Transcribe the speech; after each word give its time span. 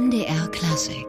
NDR 0.00 0.48
Klassik 0.48 1.06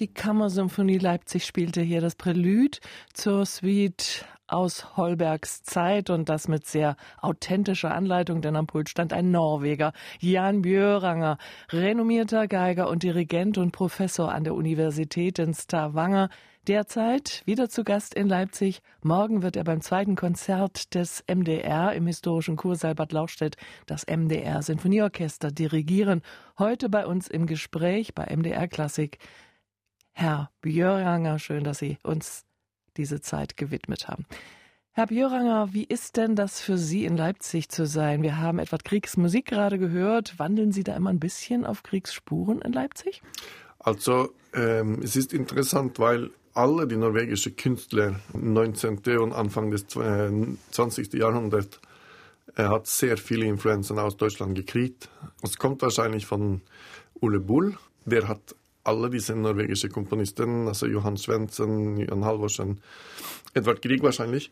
Die 0.00 0.08
Kammersymphonie 0.08 0.98
Leipzig 0.98 1.44
spielte 1.46 1.82
hier 1.82 2.00
das 2.00 2.16
Prälude 2.16 2.78
zur 3.14 3.46
Suite 3.46 4.24
aus 4.48 4.96
Holbergs 4.96 5.62
Zeit 5.62 6.10
und 6.10 6.28
das 6.28 6.48
mit 6.48 6.66
sehr 6.66 6.96
authentischer 7.20 7.94
Anleitung, 7.94 8.42
denn 8.42 8.56
am 8.56 8.66
Pult 8.66 8.88
stand 8.88 9.12
ein 9.12 9.30
Norweger, 9.30 9.92
Jan 10.18 10.62
Björanger, 10.62 11.38
renommierter 11.70 12.48
Geiger 12.48 12.88
und 12.88 13.04
Dirigent 13.04 13.56
und 13.56 13.70
Professor 13.70 14.32
an 14.32 14.42
der 14.42 14.56
Universität 14.56 15.38
in 15.38 15.54
Stavanger, 15.54 16.28
derzeit 16.68 17.42
wieder 17.46 17.68
zu 17.68 17.84
Gast 17.84 18.14
in 18.14 18.28
Leipzig. 18.28 18.82
Morgen 19.02 19.42
wird 19.42 19.56
er 19.56 19.64
beim 19.64 19.80
zweiten 19.80 20.16
Konzert 20.16 20.94
des 20.94 21.22
MDR 21.32 21.92
im 21.92 22.06
historischen 22.06 22.56
Kursaal 22.56 22.94
Bad 22.94 23.12
Lauchstädt 23.12 23.56
das 23.86 24.06
MDR 24.06 24.62
Sinfonieorchester 24.62 25.50
dirigieren. 25.50 26.22
Heute 26.58 26.88
bei 26.88 27.06
uns 27.06 27.28
im 27.28 27.46
Gespräch 27.46 28.14
bei 28.14 28.34
MDR 28.34 28.68
Klassik 28.68 29.18
Herr 30.12 30.50
Björanger, 30.60 31.38
schön, 31.38 31.62
dass 31.62 31.78
Sie 31.78 31.98
uns 32.02 32.44
diese 32.96 33.20
Zeit 33.20 33.56
gewidmet 33.56 34.08
haben. 34.08 34.24
Herr 34.92 35.06
Björanger, 35.06 35.74
wie 35.74 35.84
ist 35.84 36.16
denn 36.16 36.36
das 36.36 36.60
für 36.60 36.78
Sie 36.78 37.04
in 37.04 37.16
Leipzig 37.16 37.68
zu 37.68 37.86
sein? 37.86 38.22
Wir 38.22 38.38
haben 38.38 38.58
etwas 38.58 38.82
Kriegsmusik 38.82 39.44
gerade 39.44 39.78
gehört. 39.78 40.38
Wandeln 40.38 40.72
Sie 40.72 40.84
da 40.84 40.96
immer 40.96 41.10
ein 41.10 41.20
bisschen 41.20 41.66
auf 41.66 41.82
Kriegsspuren 41.82 42.62
in 42.62 42.72
Leipzig? 42.72 43.22
Also 43.78 44.30
ähm, 44.54 45.00
es 45.02 45.14
ist 45.16 45.34
interessant, 45.34 45.98
weil 45.98 46.30
alle 46.56 46.86
die 46.86 46.96
norwegischen 46.96 47.54
Künstler 47.56 48.20
im 48.32 48.52
19. 48.52 48.98
und 49.18 49.32
Anfang 49.32 49.70
des 49.70 49.86
20. 49.86 51.12
Jahrhunderts 51.12 51.80
äh, 52.56 52.64
hat 52.64 52.86
sehr 52.86 53.16
viele 53.18 53.46
Influenzen 53.46 53.98
aus 53.98 54.16
Deutschland 54.16 54.54
gekriegt. 54.54 55.08
Es 55.42 55.58
kommt 55.58 55.82
wahrscheinlich 55.82 56.26
von 56.26 56.62
Ole 57.20 57.40
Bull, 57.40 57.76
der 58.04 58.28
hat 58.28 58.54
alle 58.84 59.10
diese 59.10 59.34
norwegischen 59.34 59.90
Komponisten, 59.90 60.68
also 60.68 60.86
Johann 60.86 61.16
Svensson, 61.16 61.98
Jan 61.98 62.24
Halvorsen, 62.24 62.80
Edvard 63.52 63.82
Grieg 63.82 64.02
wahrscheinlich 64.02 64.50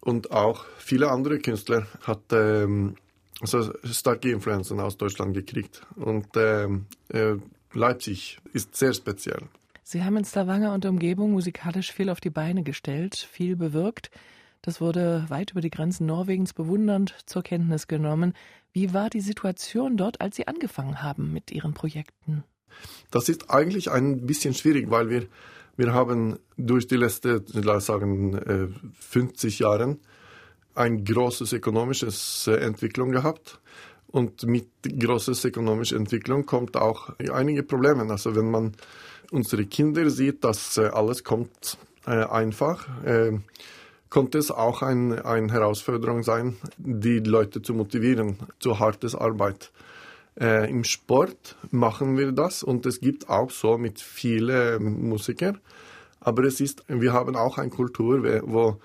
und 0.00 0.30
auch 0.30 0.66
viele 0.78 1.10
andere 1.10 1.38
Künstler 1.38 1.86
hat 2.02 2.22
ähm, 2.32 2.96
also 3.40 3.72
starke 3.84 4.30
Influenzen 4.30 4.80
aus 4.80 4.96
Deutschland 4.96 5.34
gekriegt. 5.34 5.86
Und 5.96 6.28
ähm, 6.36 6.86
äh, 7.08 7.34
Leipzig 7.72 8.38
ist 8.52 8.74
sehr 8.74 8.92
speziell. 8.92 9.42
Sie 9.90 10.04
haben 10.04 10.18
in 10.18 10.24
Stavanger 10.26 10.74
und 10.74 10.84
Umgebung 10.84 11.32
musikalisch 11.32 11.94
viel 11.94 12.10
auf 12.10 12.20
die 12.20 12.28
Beine 12.28 12.62
gestellt, 12.62 13.16
viel 13.16 13.56
bewirkt. 13.56 14.10
Das 14.60 14.82
wurde 14.82 15.24
weit 15.28 15.52
über 15.52 15.62
die 15.62 15.70
Grenzen 15.70 16.04
Norwegens 16.04 16.52
bewundernd 16.52 17.14
zur 17.24 17.42
Kenntnis 17.42 17.86
genommen. 17.86 18.34
Wie 18.70 18.92
war 18.92 19.08
die 19.08 19.22
Situation 19.22 19.96
dort, 19.96 20.20
als 20.20 20.36
Sie 20.36 20.46
angefangen 20.46 21.02
haben 21.02 21.32
mit 21.32 21.50
Ihren 21.52 21.72
Projekten? 21.72 22.44
Das 23.10 23.30
ist 23.30 23.48
eigentlich 23.48 23.90
ein 23.90 24.26
bisschen 24.26 24.52
schwierig, 24.52 24.90
weil 24.90 25.08
wir, 25.08 25.26
wir 25.78 25.94
haben 25.94 26.38
durch 26.58 26.86
die 26.86 26.96
letzten, 26.96 27.46
sagen, 27.80 28.38
50 28.92 29.58
Jahre 29.58 29.96
ein 30.74 31.02
großes 31.02 31.54
ökonomisches 31.54 32.46
äh, 32.46 32.56
Entwicklung 32.56 33.10
gehabt. 33.10 33.58
Und 34.10 34.44
mit 34.44 34.68
großes 34.82 35.44
ökonomischer 35.46 35.96
Entwicklung 35.96 36.44
kommt 36.44 36.76
auch 36.76 37.10
einige 37.30 37.62
Probleme. 37.62 38.10
Also 38.10 38.36
wenn 38.36 38.50
man 38.50 38.72
unsere 39.30 39.66
Kinder 39.66 40.08
sieht, 40.10 40.44
dass 40.44 40.76
äh, 40.78 40.86
alles 40.86 41.24
kommt 41.24 41.78
äh, 42.06 42.24
einfach, 42.24 42.86
konnte 44.08 44.38
es 44.38 44.50
auch 44.50 44.80
eine 44.80 45.24
ein 45.26 45.50
Herausforderung 45.50 46.22
sein, 46.22 46.56
die 46.78 47.18
Leute 47.18 47.60
zu 47.60 47.74
motivieren 47.74 48.38
zu 48.58 48.78
hartes 48.78 49.14
Arbeit. 49.14 49.70
Äh, 50.40 50.70
Im 50.70 50.84
Sport 50.84 51.56
machen 51.70 52.16
wir 52.16 52.32
das 52.32 52.62
und 52.62 52.86
es 52.86 53.00
gibt 53.00 53.28
auch 53.28 53.50
so 53.50 53.76
mit 53.76 54.00
vielen 54.00 55.08
Musikern. 55.08 55.58
Aber 56.20 56.44
es 56.44 56.60
ist, 56.60 56.84
wir 56.88 57.12
haben 57.12 57.36
auch 57.36 57.58
eine 57.58 57.70
Kultur, 57.70 58.22
wo 58.44 58.80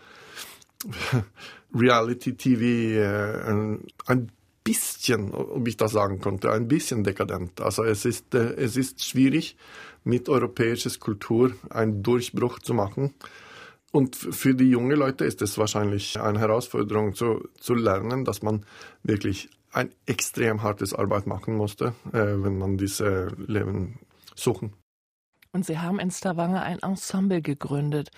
Reality 1.74 2.36
TV 2.36 2.62
äh, 2.64 3.82
ein 4.08 4.32
bisschen, 4.64 5.34
ob 5.34 5.68
ich 5.68 5.78
das 5.78 5.92
sagen 5.92 6.20
konnte, 6.20 6.52
ein 6.52 6.68
bisschen 6.68 7.04
dekadent. 7.04 7.62
Also 7.62 7.84
es 7.84 8.06
ist, 8.06 8.34
äh, 8.34 8.54
es 8.56 8.78
ist 8.78 9.04
schwierig, 9.04 9.58
mit 10.04 10.30
europäischer 10.30 10.92
Kultur 11.00 11.54
einen 11.70 12.04
Durchbruch 12.04 12.60
zu 12.60 12.74
machen. 12.74 13.14
Und 13.92 14.16
für 14.16 14.56
die 14.56 14.70
jungen 14.70 14.98
Leute 14.98 15.26
ist 15.26 15.42
es 15.42 15.58
wahrscheinlich 15.58 16.20
eine 16.20 16.40
Herausforderung 16.40 17.14
zu, 17.14 17.48
zu 17.60 17.76
lernen, 17.76 18.26
dass 18.26 18.42
man 18.42 18.66
wirklich 19.04 19.50
ein 19.72 19.94
extrem 20.06 20.64
hartes 20.64 20.94
Arbeit 20.94 21.28
machen 21.28 21.56
musste, 21.56 21.94
äh, 22.12 22.20
wenn 22.44 22.58
man 22.58 22.78
diese 22.78 23.28
Leben 23.38 24.00
suchen. 24.36 24.74
Und 25.52 25.66
Sie 25.66 25.78
haben 25.78 26.00
in 26.00 26.10
Stavanger 26.10 26.64
ein 26.64 26.80
Ensemble 26.80 27.42
gegründet. 27.42 28.10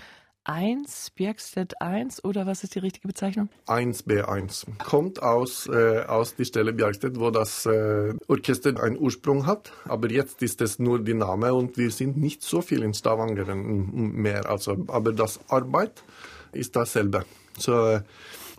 1, 0.46 1.12
Bjergstedt 1.12 1.82
1 1.82 2.24
oder 2.24 2.46
was 2.46 2.64
ist 2.64 2.76
die 2.76 2.80
richtige 2.80 3.08
Bezeichnung? 3.08 3.50
1B1. 3.68 4.78
Kommt 4.78 5.22
aus, 5.22 5.68
äh, 5.68 6.04
aus 6.08 6.36
die 6.36 6.46
Stelle 6.46 6.72
Bjergstedt, 6.72 7.20
wo 7.20 7.32
das 7.32 7.66
äh, 7.66 8.14
Orchester 8.28 8.82
einen 8.82 8.98
Ursprung 8.98 9.46
hat. 9.46 9.72
Aber 9.86 10.10
jetzt 10.10 10.42
ist 10.42 10.62
es 10.62 10.80
nur 10.80 11.04
die 11.04 11.16
Name 11.16 11.54
und 11.54 11.78
wir 11.78 11.92
sind 11.92 12.18
nicht 12.18 12.44
so 12.44 12.62
viel 12.62 12.84
in 12.84 12.94
Stavanger 12.94 13.54
mehr. 13.56 14.50
Also, 14.50 14.86
aber 14.88 15.14
das 15.14 15.40
Arbeit 15.50 16.04
ist 16.54 16.76
dasselbe. 16.76 17.26
So, 17.58 17.88
äh, 17.88 18.02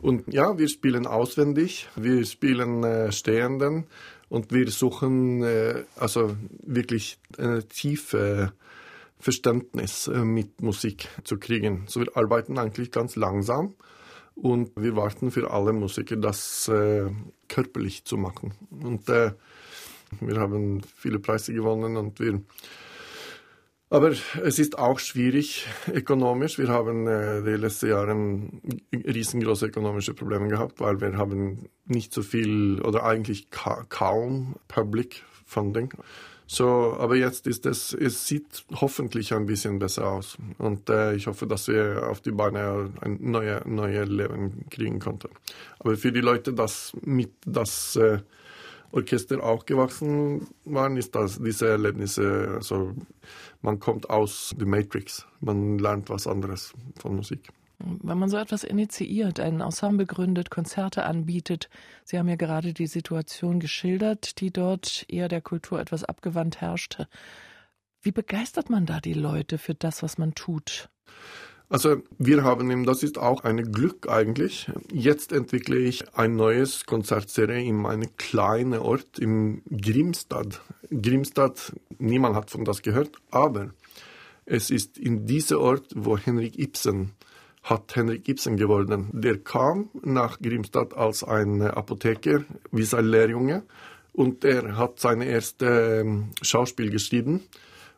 und 0.03 0.33
ja, 0.33 0.59
wir 0.59 0.69
spielen 0.69 1.07
auswendig, 1.07 1.89
wir 1.97 2.25
spielen 2.27 2.85
äh, 2.85 3.13
Stehenden 3.13 3.87
und 4.29 4.53
wir 4.53 4.71
suchen 4.71 5.43
äh, 5.43 5.85
also 5.97 6.37
wirklich 6.63 7.19
äh, 7.39 7.63
tiefe 7.63 8.53
Verständnis 9.19 10.09
äh, 10.09 10.25
mit 10.25 10.63
Musik 10.63 11.09
zu 11.25 11.39
kriegen. 11.39 11.85
So 11.87 12.01
wir 12.01 12.17
arbeiten 12.17 12.59
eigentlich 12.59 12.91
ganz 12.91 13.17
langsam 13.17 13.75
und 14.35 14.71
wir 14.77 14.97
warten 14.97 15.31
für 15.31 15.51
alle 15.51 15.73
Musiker, 15.73 16.17
das 16.17 16.69
äh, 16.69 17.11
körperlich 17.49 18.05
zu 18.05 18.17
machen. 18.17 18.55
Und 18.71 19.09
äh, 19.09 19.33
wir 20.21 20.37
haben 20.37 20.83
viele 20.95 21.19
Preise 21.19 21.53
gewonnen 21.53 21.97
und 21.97 22.21
wir 22.21 22.43
aber 23.89 24.11
es 24.43 24.59
ist 24.59 24.79
auch 24.79 24.99
schwierig 24.99 25.69
ökonomisch. 25.93 26.59
Wir 26.59 26.69
haben 26.69 27.07
äh, 27.07 27.43
die 27.43 27.51
letzten 27.51 27.89
Jahre 27.89 28.17
riesengroße 28.93 29.67
ökonomische 29.67 30.13
Probleme 30.13 30.49
gehabt, 30.49 30.81
weil 30.81 31.01
wir 31.01 31.17
haben 31.17 31.69
nicht 31.85 32.13
so 32.13 32.23
viel 32.23 32.81
oder 32.83 33.05
eigentlich 33.05 33.49
ka 33.51 33.87
kaum 33.89 34.57
Public 34.67 35.23
Funding. 35.45 35.93
So, 36.49 36.97
aber 36.99 37.17
jetzt 37.17 37.47
ist 37.49 37.67
es, 37.67 37.93
es 37.93 38.29
sieht 38.29 38.65
hoffentlich 38.73 39.35
ein 39.35 39.47
bisschen 39.47 39.81
besser 39.81 40.09
aus. 40.09 40.39
Und 40.59 40.89
äh, 40.89 41.15
ich 41.15 41.27
hoffe, 41.27 41.47
dass 41.47 41.67
wir 41.67 42.09
auf 42.09 42.21
die 42.21 42.31
Beine 42.31 42.91
ein 43.01 43.19
neues 43.21 43.65
neue 43.67 44.05
Leben 44.05 44.65
kriegen 44.71 45.01
konnten. 45.01 45.29
Aber 45.81 45.97
für 45.97 46.13
die 46.13 46.21
Leute, 46.21 46.53
das 46.53 46.97
mit 47.03 47.33
das 47.45 47.97
äh, 47.97 48.21
Orchester 48.93 49.43
auch 49.43 49.67
gewachsen 49.67 50.47
waren, 50.65 50.97
ist 50.97 51.15
das 51.15 51.41
diese 51.41 51.69
Erlebnisse, 51.69 52.53
also 52.55 52.95
man 53.61 53.81
kommt 53.81 54.09
aus 54.09 54.55
der 54.57 54.67
Matrix, 54.67 55.27
man 55.41 55.79
lernt 55.79 56.09
was 56.09 56.27
anderes 56.27 56.73
von 56.97 57.17
Musik. 57.17 57.51
Wenn 57.79 58.19
man 58.19 58.31
so 58.31 58.39
etwas 58.39 58.65
initiiert, 58.65 59.39
ein 59.39 59.61
Ensemble 59.61 60.07
gründet, 60.07 60.51
Konzerte 60.51 61.05
anbietet, 61.05 61.69
Sie 62.05 62.19
haben 62.19 62.29
ja 62.29 62.37
gerade 62.37 62.73
die 62.73 62.87
Situation 62.87 63.61
geschildert, 63.61 64.41
die 64.41 64.51
dort 64.51 65.05
eher 65.09 65.29
der 65.29 65.43
Kultur 65.43 65.79
etwas 65.79 66.05
abgewandt 66.05 66.61
herrschte. 66.61 67.07
Wie 68.01 68.13
begeistert 68.13 68.71
man 68.71 68.87
da 68.87 69.01
die 69.01 69.15
Leute 69.15 69.59
für 69.59 69.75
das, 69.75 70.03
was 70.03 70.17
man 70.17 70.35
tut? 70.35 70.89
Also 71.69 71.97
wir 72.19 72.45
haben 72.45 72.71
eben, 72.71 72.85
das 72.85 73.03
ist 73.03 73.19
auch 73.19 73.43
ein 73.43 73.73
Glück 73.73 74.09
eigentlich. 74.09 74.71
Jetzt 74.93 75.33
entwickle 75.33 75.79
ich 75.79 76.17
ein 76.17 76.37
neues 76.37 76.87
Konzertserie 76.87 77.61
in 77.61 77.77
meinem 77.77 78.17
kleinen 78.17 78.79
Ort 78.79 79.19
im 79.19 79.63
Grimstad. 79.69 80.61
Grimstad, 80.91 81.73
niemand 81.99 82.37
hat 82.37 82.51
von 82.51 82.65
das 82.65 82.83
gehört, 82.83 83.17
aber 83.33 83.71
es 84.45 84.71
ist 84.71 84.97
in 84.97 85.27
diesem 85.27 85.59
Ort, 85.59 85.93
wo 85.97 86.17
Henrik 86.17 86.57
Ibsen 86.57 87.11
hat 87.67 87.97
Henrik 87.97 88.29
Ibsen 88.29 88.57
geworden. 88.57 89.11
Der 89.13 89.39
kam 89.39 89.91
nach 90.03 90.39
Grimstad 90.41 90.97
als 90.97 91.25
ein 91.25 91.63
Apotheker, 91.63 92.45
wie 92.71 92.85
sein 92.85 93.07
Lehrjunge, 93.07 93.65
und 94.13 94.45
er 94.45 94.79
hat 94.79 95.01
seine 95.01 95.27
erste 95.27 96.01
ähm, 96.01 96.31
Schauspiel 96.41 96.91
geschrieben 96.91 97.43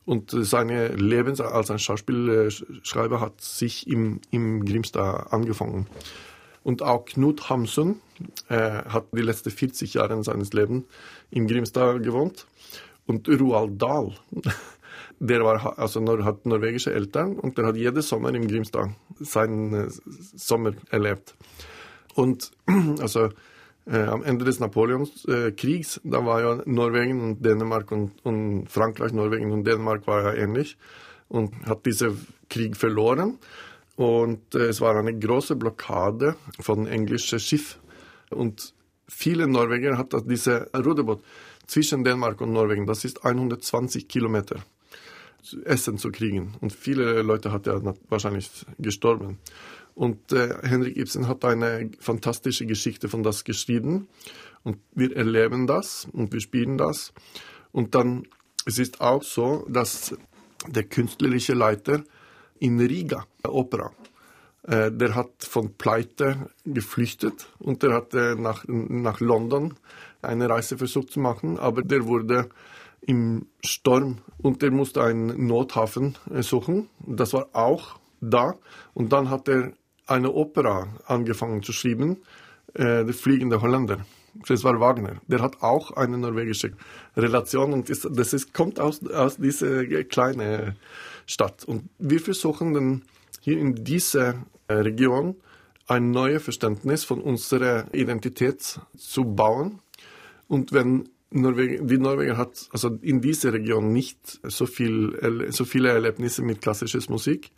und 0.04 0.30
seine 0.30 0.88
Leben 0.88 1.38
als 1.40 1.70
ein 1.70 1.78
Schauspielschreiber 1.78 3.20
hat 3.20 3.40
sich 3.42 3.86
im, 3.86 4.20
im 4.30 4.64
Grimstad 4.64 5.32
angefangen. 5.32 5.86
Und 6.64 6.82
auch 6.82 7.04
Knut 7.04 7.50
Hamsun 7.50 8.00
äh, 8.48 8.56
hat 8.56 9.06
die 9.12 9.20
letzten 9.20 9.50
40 9.50 9.94
Jahre 9.94 10.24
seines 10.24 10.52
Lebens 10.54 10.84
im 11.30 11.46
Grimstad 11.46 12.02
gewohnt. 12.02 12.46
Und 13.06 13.28
Roald 13.28 13.80
Dahl, 13.80 14.14
der 15.20 15.44
war, 15.44 15.78
also 15.78 16.24
hat 16.24 16.46
norwegische 16.46 16.92
Eltern 16.92 17.38
und 17.38 17.58
der 17.58 17.66
hat 17.66 17.76
jeden 17.76 18.02
Sommer 18.02 18.34
im 18.34 18.46
Grimstad 18.46 18.90
seinen 19.18 19.74
äh, 19.74 19.88
Sommer 19.88 20.72
erlebt. 20.90 21.34
Und 22.14 22.50
also 23.00 23.30
äh, 23.86 24.02
am 24.02 24.22
Ende 24.22 24.44
des 24.44 24.60
Napoleonskriegs, 24.60 25.96
äh, 25.96 26.00
da 26.04 26.24
war 26.24 26.40
ja 26.40 26.62
Norwegen 26.66 27.20
und 27.20 27.44
Dänemark 27.44 27.90
und, 27.90 28.12
und 28.24 28.68
Frankreich, 28.68 29.12
Norwegen 29.12 29.50
und 29.50 29.64
Dänemark 29.64 30.06
war 30.06 30.22
ja 30.22 30.42
ähnlich 30.42 30.76
und 31.28 31.52
hat 31.66 31.86
diesen 31.86 32.26
Krieg 32.48 32.76
verloren. 32.76 33.38
Und 33.96 34.54
äh, 34.54 34.66
es 34.68 34.80
war 34.80 34.96
eine 34.96 35.18
große 35.18 35.56
Blockade 35.56 36.36
von 36.60 36.86
englischen 36.86 37.40
Schiffen. 37.40 37.80
Und 38.30 38.74
viele 39.08 39.48
Norweger 39.48 39.96
hatten 39.96 40.28
diese 40.28 40.70
Ruderboot 40.74 41.22
zwischen 41.66 42.04
Dänemark 42.04 42.40
und 42.40 42.52
Norwegen, 42.52 42.86
das 42.86 43.04
ist 43.04 43.24
120 43.24 44.08
Kilometer, 44.08 44.56
Essen 45.64 45.98
zu 45.98 46.10
kriegen. 46.10 46.54
Und 46.60 46.72
viele 46.72 47.22
Leute 47.22 47.52
hat 47.52 47.66
ja 47.66 47.80
wahrscheinlich 48.08 48.66
gestorben. 48.78 49.38
Und 49.94 50.32
äh, 50.32 50.58
Henrik 50.62 50.96
Ibsen 50.96 51.26
hat 51.26 51.44
eine 51.44 51.90
fantastische 51.98 52.66
Geschichte 52.66 53.08
von 53.08 53.22
das 53.22 53.44
geschrieben. 53.44 54.08
Und 54.62 54.78
wir 54.94 55.16
erleben 55.16 55.66
das 55.66 56.06
und 56.12 56.32
wir 56.32 56.40
spielen 56.40 56.78
das. 56.78 57.12
Und 57.72 57.94
dann, 57.94 58.26
es 58.64 58.78
ist 58.78 59.00
auch 59.00 59.22
so, 59.22 59.66
dass 59.68 60.16
der 60.66 60.84
künstlerische 60.84 61.54
Leiter 61.54 62.04
in 62.58 62.80
Riga, 62.80 63.26
der 63.42 63.54
Opera, 63.54 63.92
äh, 64.62 64.90
der 64.92 65.14
hat 65.14 65.30
von 65.42 65.74
Pleite 65.74 66.50
geflüchtet 66.64 67.48
und 67.58 67.82
der 67.82 67.94
hat 67.94 68.14
äh, 68.14 68.34
nach, 68.34 68.64
nach 68.68 69.20
London 69.20 69.74
eine 70.22 70.48
Reise 70.48 70.76
versucht 70.76 71.10
zu 71.10 71.20
machen, 71.20 71.58
aber 71.58 71.82
der 71.82 72.06
wurde 72.06 72.48
im 73.00 73.46
Sturm 73.64 74.18
und 74.38 74.62
der 74.62 74.70
musste 74.70 75.02
einen 75.02 75.46
Nothafen 75.46 76.16
äh, 76.32 76.42
suchen. 76.42 76.88
Das 77.06 77.32
war 77.32 77.48
auch 77.52 77.98
da. 78.20 78.54
Und 78.94 79.12
dann 79.12 79.30
hat 79.30 79.48
er 79.48 79.72
eine 80.06 80.32
Opera 80.32 80.88
angefangen 81.06 81.62
zu 81.62 81.72
schreiben, 81.72 82.18
äh, 82.74 83.04
Der 83.04 83.14
fliegende 83.14 83.60
Holländer. 83.60 84.04
Das 84.46 84.62
war 84.62 84.78
Wagner. 84.78 85.20
Der 85.26 85.40
hat 85.40 85.62
auch 85.62 85.92
eine 85.92 86.18
norwegische 86.18 86.72
Relation 87.16 87.72
und 87.72 87.90
ist, 87.90 88.06
das 88.10 88.32
ist, 88.32 88.52
kommt 88.52 88.78
aus, 88.78 89.04
aus 89.06 89.36
dieser 89.36 90.04
kleinen 90.04 90.76
Stadt. 91.26 91.64
Und 91.64 91.88
wir 91.98 92.20
versuchen 92.20 92.74
dann 92.74 93.02
hier 93.40 93.58
in 93.58 93.74
dieser 93.84 94.44
äh, 94.68 94.74
Region 94.74 95.36
ein 95.86 96.10
neues 96.10 96.42
Verständnis 96.42 97.04
von 97.04 97.20
unserer 97.20 97.92
Identität 97.94 98.80
zu 98.96 99.24
bauen. 99.24 99.80
Und 100.46 100.72
wenn 100.72 101.08
Norwegen, 101.30 101.86
die 101.86 101.98
Norweger 101.98 102.36
hat 102.36 102.68
also 102.72 102.98
in 103.02 103.20
dieser 103.20 103.52
Region 103.52 103.92
nicht 103.92 104.40
so, 104.42 104.66
viel, 104.66 105.46
so 105.50 105.64
viele 105.64 105.90
Erlebnisse 105.90 106.42
mit 106.42 106.62
klassischer 106.62 107.00
Musik, 107.08 107.50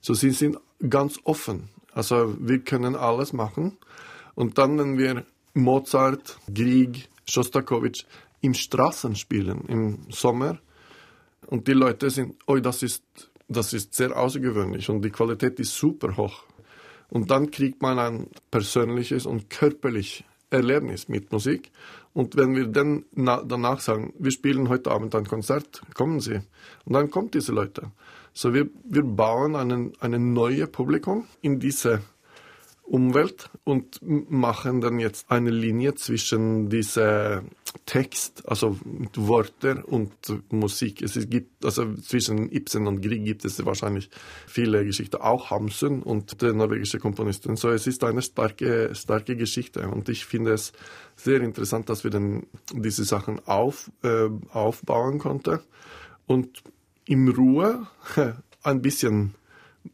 so 0.00 0.12
sie 0.12 0.30
sind 0.30 0.58
ganz 0.88 1.18
offen 1.24 1.70
also 1.94 2.36
wir 2.40 2.58
können 2.58 2.96
alles 2.96 3.32
machen. 3.32 3.78
Und 4.34 4.58
dann, 4.58 4.78
wenn 4.78 4.98
wir 4.98 5.24
Mozart, 5.54 6.38
Grieg, 6.52 7.08
Shostakovich 7.26 8.04
im 8.40 8.52
Straßen 8.52 9.14
spielen 9.14 9.62
im 9.68 9.98
Sommer 10.10 10.58
und 11.46 11.68
die 11.68 11.72
Leute 11.72 12.10
sind, 12.10 12.34
oi, 12.46 12.60
das 12.60 12.82
ist, 12.82 13.04
das 13.48 13.72
ist 13.72 13.94
sehr 13.94 14.16
außergewöhnlich 14.16 14.90
und 14.90 15.02
die 15.02 15.10
Qualität 15.10 15.60
ist 15.60 15.74
super 15.76 16.16
hoch. 16.16 16.42
Und 17.08 17.30
dann 17.30 17.50
kriegt 17.50 17.80
man 17.80 17.98
ein 17.98 18.26
persönliches 18.50 19.24
und 19.24 19.48
körperliches 19.48 20.24
Erlebnis 20.54 21.08
mit 21.08 21.32
Musik. 21.32 21.70
Und 22.12 22.36
wenn 22.36 22.54
wir 22.54 22.66
dann 22.66 23.04
danach 23.14 23.80
sagen, 23.80 24.14
wir 24.18 24.30
spielen 24.30 24.68
heute 24.68 24.90
Abend 24.90 25.14
ein 25.14 25.26
Konzert, 25.26 25.82
kommen 25.94 26.20
Sie. 26.20 26.40
Und 26.84 26.92
dann 26.92 27.10
kommen 27.10 27.30
diese 27.30 27.52
Leute. 27.52 27.90
So 28.32 28.54
wir, 28.54 28.68
wir 28.84 29.02
bauen 29.02 29.56
einen, 29.56 29.92
ein 30.00 30.32
neues 30.32 30.70
Publikum 30.70 31.26
in 31.40 31.60
diese 31.60 32.02
Umwelt 32.82 33.50
und 33.64 34.00
machen 34.02 34.80
dann 34.80 34.98
jetzt 34.98 35.30
eine 35.30 35.50
Linie 35.50 35.94
zwischen 35.94 36.68
dieser 36.68 37.42
Text, 37.86 38.48
also 38.48 38.78
Worte 39.14 39.84
und 39.84 40.12
Musik. 40.50 41.02
Es 41.02 41.18
gibt, 41.28 41.64
also 41.64 41.94
zwischen 41.96 42.50
Ibsen 42.50 42.86
und 42.86 43.02
Grieg 43.02 43.24
gibt 43.24 43.44
es 43.44 43.64
wahrscheinlich 43.64 44.10
viele 44.46 44.84
Geschichten, 44.84 45.16
auch 45.16 45.50
Hamsun 45.50 46.02
und 46.02 46.40
der 46.40 46.54
norwegische 46.54 46.98
Komponisten. 46.98 47.56
So, 47.56 47.70
es 47.70 47.86
ist 47.86 48.02
eine 48.04 48.22
starke, 48.22 48.94
starke 48.94 49.36
Geschichte 49.36 49.88
und 49.88 50.08
ich 50.08 50.24
finde 50.24 50.52
es 50.52 50.72
sehr 51.16 51.40
interessant, 51.42 51.88
dass 51.88 52.04
wir 52.04 52.10
dann 52.10 52.46
diese 52.72 53.04
Sachen 53.04 53.40
auf, 53.46 53.90
äh, 54.02 54.28
aufbauen 54.50 55.18
konnten 55.18 55.60
und 56.26 56.62
in 57.06 57.28
Ruhe 57.28 57.86
ein 58.62 58.80
bisschen 58.80 59.34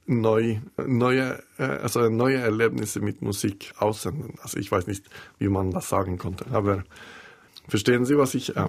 neu, 0.06 0.59
neue, 0.77 1.43
äh, 1.59 1.65
also 1.65 2.09
neue 2.09 2.38
Erlebnisse 2.38 3.00
mit 3.00 3.23
Musik 3.23 3.73
aussenden. 3.79 4.35
Also 4.43 4.59
ich 4.59 4.71
weiß 4.71 4.87
nicht, 4.87 5.05
wie 5.38 5.49
man 5.49 5.71
das 5.71 5.88
sagen 5.88 6.19
konnte, 6.19 6.47
aber 6.53 6.85
verstehen 7.70 8.05
Sie, 8.05 8.19
was 8.19 8.34
ich. 8.34 8.56
Äh, 8.56 8.69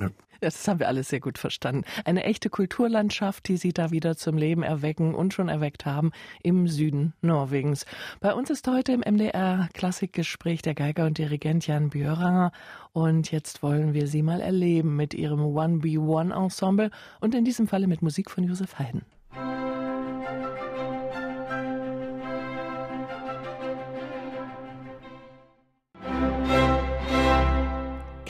ja. 0.00 0.10
Das 0.40 0.68
haben 0.68 0.78
wir 0.78 0.88
alles 0.88 1.08
sehr 1.08 1.20
gut 1.20 1.38
verstanden. 1.38 1.84
Eine 2.04 2.24
echte 2.24 2.50
Kulturlandschaft, 2.50 3.48
die 3.48 3.56
Sie 3.56 3.72
da 3.72 3.90
wieder 3.90 4.14
zum 4.16 4.36
Leben 4.36 4.62
erwecken 4.62 5.14
und 5.14 5.32
schon 5.32 5.48
erweckt 5.48 5.86
haben 5.86 6.12
im 6.42 6.68
Süden 6.68 7.14
Norwegens. 7.22 7.86
Bei 8.20 8.34
uns 8.34 8.50
ist 8.50 8.68
heute 8.68 8.92
im 8.92 9.00
MDR 9.00 9.68
Klassikgespräch 9.72 10.60
der 10.60 10.74
Geiger 10.74 11.06
und 11.06 11.16
Dirigent 11.16 11.66
Jan 11.66 11.88
Björanger 11.88 12.52
und 12.92 13.30
jetzt 13.30 13.62
wollen 13.62 13.94
wir 13.94 14.06
Sie 14.06 14.22
mal 14.22 14.42
erleben 14.42 14.96
mit 14.96 15.14
Ihrem 15.14 15.40
One 15.40 15.78
Be 15.78 15.98
One 15.98 16.34
Ensemble 16.34 16.90
und 17.20 17.34
in 17.34 17.46
diesem 17.46 17.66
Falle 17.66 17.86
mit 17.86 18.02
Musik 18.02 18.30
von 18.30 18.44
Josef 18.44 18.78
Haydn. 18.78 19.02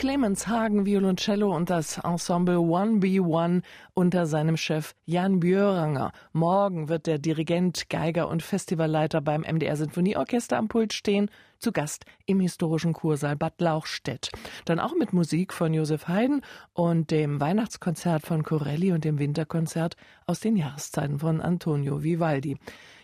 Clemens 0.05 0.47
Hagen 0.47 0.85
Violoncello 0.85 1.51
und 1.55 1.71
das 1.71 1.97
Ensemble 1.97 2.59
One 2.59 2.99
b 2.99 3.19
One 3.19 3.63
unter 3.95 4.27
seinem 4.27 4.55
Chef 4.55 4.93
Jan 5.05 5.39
Björanger. 5.39 6.11
Morgen 6.31 6.89
wird 6.89 7.07
der 7.07 7.17
Dirigent, 7.17 7.89
Geiger 7.89 8.27
und 8.27 8.43
Festivalleiter 8.43 9.19
beim 9.21 9.41
MDR 9.41 9.75
Sinfonieorchester 9.75 10.57
am 10.57 10.67
Pult 10.67 10.93
stehen, 10.93 11.31
zu 11.57 11.71
Gast 11.71 12.05
im 12.27 12.39
historischen 12.39 12.93
Kursaal 12.93 13.35
Bad 13.35 13.59
Lauchstädt. 13.59 14.29
Dann 14.65 14.79
auch 14.79 14.93
mit 14.93 15.11
Musik 15.11 15.51
von 15.51 15.73
Josef 15.73 16.07
Haydn 16.07 16.41
und 16.73 17.09
dem 17.09 17.41
Weihnachtskonzert 17.41 18.27
von 18.27 18.43
Corelli 18.43 18.91
und 18.91 19.05
dem 19.05 19.17
Winterkonzert 19.17 19.95
aus 20.27 20.39
den 20.39 20.55
Jahreszeiten 20.55 21.17
von 21.17 21.41
Antonio 21.41 22.03
Vivaldi. 22.03 22.59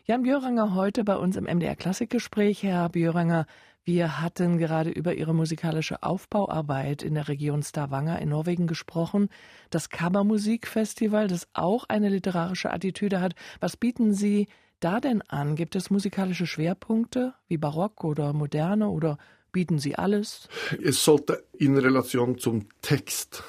Jan 0.05 0.21
Björanger 0.21 0.75
heute 0.75 1.03
bei 1.03 1.15
uns 1.15 1.35
im 1.35 1.45
MDR 1.45 1.75
Klassikgespräch. 1.75 2.61
Herr 2.61 2.89
Björanger, 2.89 3.47
wir 3.83 4.21
hatten 4.21 4.59
gerade 4.59 4.91
über 4.91 5.15
Ihre 5.15 5.33
musikalische 5.33 6.03
Aufbauarbeit 6.03 7.01
in 7.01 7.15
der 7.15 7.27
Region 7.27 7.63
Stavanger 7.63 8.19
in 8.19 8.29
Norwegen 8.29 8.67
gesprochen. 8.67 9.29
Das 9.71 9.89
Kammermusikfestival, 9.89 11.27
das 11.27 11.47
auch 11.53 11.85
eine 11.89 12.09
literarische 12.09 12.71
Attitüde 12.71 13.21
hat. 13.21 13.33
Was 13.59 13.77
bieten 13.77 14.13
Sie 14.13 14.47
da 14.81 14.99
denn 14.99 15.23
an? 15.23 15.55
Gibt 15.55 15.75
es 15.75 15.89
musikalische 15.89 16.45
Schwerpunkte 16.45 17.33
wie 17.47 17.57
Barock 17.57 18.03
oder 18.03 18.33
Moderne 18.33 18.89
oder 18.89 19.17
bieten 19.51 19.79
Sie 19.79 19.95
alles? 19.95 20.47
Es 20.83 21.03
sollte 21.03 21.43
in 21.57 21.77
Relation 21.77 22.37
zum 22.37 22.67
Text 22.81 23.43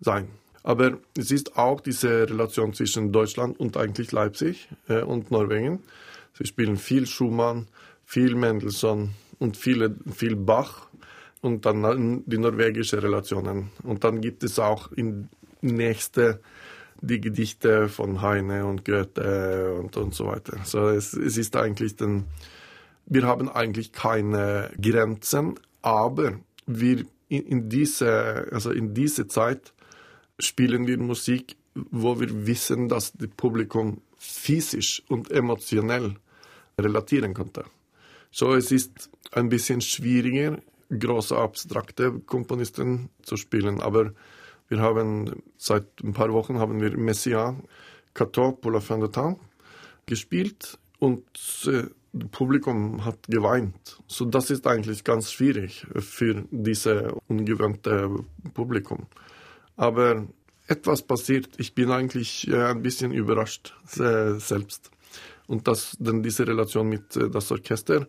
sein. 0.00 0.28
Aber 0.64 0.98
es 1.16 1.30
ist 1.30 1.56
auch 1.56 1.80
diese 1.80 2.28
Relation 2.28 2.72
zwischen 2.72 3.12
Deutschland 3.12 3.58
und 3.60 3.76
eigentlich 3.76 4.10
Leipzig 4.10 4.68
äh, 4.88 5.02
und 5.02 5.30
Norwegen. 5.30 5.80
Sie 6.34 6.44
spielen 6.44 6.76
viel 6.76 7.06
Schumann, 7.06 7.68
viel 8.04 8.34
Mendelssohn, 8.34 9.10
und 9.38 9.56
viele, 9.56 9.96
viel 10.12 10.36
Bach 10.36 10.88
und 11.40 11.66
dann 11.66 12.24
die 12.26 12.38
norwegische 12.38 13.02
Relationen. 13.02 13.70
Und 13.82 14.04
dann 14.04 14.20
gibt 14.20 14.42
es 14.42 14.58
auch 14.58 14.92
in 14.92 15.28
nächste 15.60 16.40
die 17.00 17.20
Gedichte 17.20 17.88
von 17.88 18.22
Heine 18.22 18.66
und 18.66 18.84
Goethe 18.84 19.74
und, 19.78 19.96
und 19.96 20.14
so 20.14 20.26
weiter. 20.26 20.58
So 20.64 20.88
es, 20.88 21.12
es 21.12 21.36
ist 21.36 21.56
eigentlich 21.56 21.96
dann, 21.96 22.24
wir 23.06 23.24
haben 23.24 23.48
eigentlich 23.48 23.92
keine 23.92 24.70
Grenzen, 24.80 25.60
aber 25.82 26.40
wir 26.66 27.04
in, 27.28 27.42
in 27.46 27.68
diese, 27.68 28.48
also 28.50 28.70
in 28.70 28.94
diese 28.94 29.26
Zeit 29.28 29.72
spielen 30.38 30.86
wir 30.86 30.98
Musik, 30.98 31.56
wo 31.74 32.18
wir 32.18 32.46
wissen, 32.46 32.88
dass 32.88 33.12
das 33.12 33.28
Publikum 33.36 34.00
physisch 34.16 35.02
und 35.08 35.30
emotionell 35.30 36.16
relatieren 36.80 37.34
konnte. 37.34 37.64
So, 38.38 38.52
es 38.52 38.70
ist 38.70 39.08
ein 39.32 39.48
bisschen 39.48 39.80
schwieriger, 39.80 40.58
große 40.90 41.34
abstrakte 41.34 42.20
Komponisten 42.26 43.08
zu 43.22 43.38
spielen, 43.38 43.80
aber 43.80 44.12
wir 44.68 44.78
haben 44.78 45.42
seit 45.56 45.86
ein 46.04 46.12
paar 46.12 46.30
Wochen 46.34 46.58
haben 46.58 46.78
wir 46.82 46.94
Messiaen, 46.98 47.62
Cateau, 48.12 48.52
pour 48.52 48.72
la 48.72 48.80
fin 48.80 49.08
gespielt 50.04 50.78
und 50.98 51.24
äh, 51.64 51.84
das 52.12 52.30
Publikum 52.30 53.06
hat 53.06 53.20
geweint. 53.26 54.02
So 54.06 54.26
das 54.26 54.50
ist 54.50 54.66
eigentlich 54.66 55.02
ganz 55.02 55.32
schwierig 55.32 55.86
für 55.98 56.44
dieses 56.50 57.14
ungewöhnte 57.28 58.10
Publikum. 58.52 59.06
Aber 59.76 60.26
etwas 60.66 61.00
passiert. 61.00 61.48
Ich 61.56 61.74
bin 61.74 61.90
eigentlich 61.90 62.46
äh, 62.48 62.64
ein 62.64 62.82
bisschen 62.82 63.12
überrascht 63.12 63.74
äh, 63.98 64.34
selbst. 64.34 64.90
Und 65.46 65.68
das, 65.68 65.96
dann 66.00 66.22
diese 66.22 66.46
Relation 66.46 66.88
mit 66.88 67.16
äh, 67.16 67.30
das 67.30 67.50
Orchester 67.52 68.08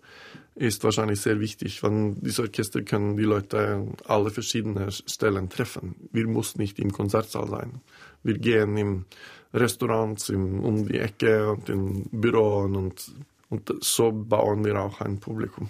ist 0.56 0.84
wahrscheinlich 0.84 1.22
sehr 1.22 1.40
wichtig, 1.40 1.84
weil 1.84 2.16
diese 2.16 2.42
Orchester 2.42 2.82
können 2.82 3.16
die 3.16 3.24
Leute 3.24 3.86
alle 4.06 4.32
verschiedene 4.32 4.92
Stellen 4.92 5.50
treffen. 5.50 5.96
Wir 6.12 6.28
müssen 6.28 6.60
nicht 6.60 6.80
im 6.80 6.92
Konzertsaal 6.92 7.48
sein. 7.48 7.82
Wir 8.24 8.40
gehen 8.40 8.76
in 8.76 9.06
Restaurants 9.54 10.30
im, 10.30 10.64
um 10.64 10.88
die 10.88 11.00
Ecke 11.00 11.52
und 11.52 11.70
in 11.70 12.06
Büros 12.12 12.76
und, 12.76 13.12
und 13.50 13.74
so 13.82 14.12
bauen 14.12 14.66
wir 14.66 14.82
auch 14.82 15.00
ein 15.02 15.20
Publikum. 15.20 15.70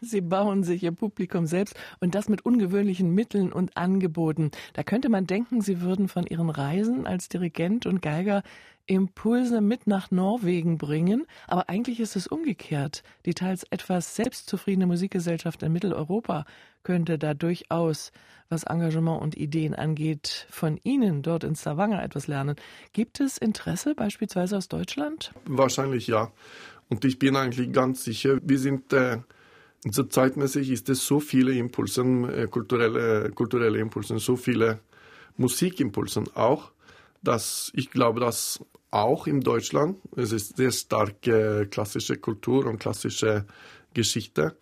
Sie 0.00 0.20
bauen 0.20 0.62
sich 0.62 0.82
Ihr 0.82 0.92
Publikum 0.92 1.46
selbst 1.46 1.74
und 2.00 2.14
das 2.14 2.28
mit 2.28 2.44
ungewöhnlichen 2.44 3.14
Mitteln 3.14 3.52
und 3.52 3.76
Angeboten. 3.76 4.50
Da 4.74 4.82
könnte 4.82 5.08
man 5.08 5.26
denken, 5.26 5.60
Sie 5.60 5.80
würden 5.80 6.08
von 6.08 6.26
Ihren 6.26 6.50
Reisen 6.50 7.06
als 7.06 7.28
Dirigent 7.28 7.86
und 7.86 8.02
Geiger 8.02 8.42
Impulse 8.90 9.60
mit 9.60 9.86
nach 9.86 10.10
Norwegen 10.10 10.76
bringen, 10.76 11.24
aber 11.46 11.68
eigentlich 11.68 12.00
ist 12.00 12.16
es 12.16 12.26
umgekehrt. 12.26 13.04
Die 13.24 13.34
teils 13.34 13.64
etwas 13.70 14.16
selbstzufriedene 14.16 14.86
Musikgesellschaft 14.86 15.62
in 15.62 15.72
Mitteleuropa 15.72 16.44
könnte 16.82 17.16
da 17.16 17.34
durchaus, 17.34 18.10
was 18.48 18.64
Engagement 18.64 19.22
und 19.22 19.36
Ideen 19.36 19.76
angeht, 19.76 20.46
von 20.50 20.76
Ihnen 20.82 21.22
dort 21.22 21.44
in 21.44 21.54
Stavanger 21.54 22.02
etwas 22.02 22.26
lernen. 22.26 22.56
Gibt 22.92 23.20
es 23.20 23.38
Interesse 23.38 23.94
beispielsweise 23.94 24.56
aus 24.56 24.66
Deutschland? 24.66 25.32
Wahrscheinlich 25.44 26.08
ja. 26.08 26.32
Und 26.88 27.04
ich 27.04 27.20
bin 27.20 27.36
eigentlich 27.36 27.72
ganz 27.72 28.02
sicher, 28.02 28.40
wir 28.42 28.58
sind 28.58 28.92
äh, 28.92 29.18
so 29.88 30.04
zeitmäßig 30.04 30.70
ist 30.70 30.88
es 30.88 31.06
so 31.06 31.20
viele 31.20 31.52
Impulse, 31.52 32.02
äh, 32.02 32.46
kulturelle, 32.46 33.30
kulturelle 33.30 33.78
Impulse, 33.78 34.18
so 34.18 34.36
viele 34.36 34.80
Musikimpulse 35.36 36.24
auch, 36.34 36.72
dass 37.22 37.70
ich 37.74 37.90
glaube, 37.90 38.20
dass 38.20 38.60
auch 38.90 39.26
in 39.26 39.40
Deutschland, 39.40 39.98
es 40.16 40.32
ist 40.32 40.56
sehr 40.56 40.72
starke 40.72 41.66
klassische 41.70 42.16
Kultur 42.16 42.66
und 42.66 42.78
klassische 42.78 43.46
Geschichte, 43.94 44.56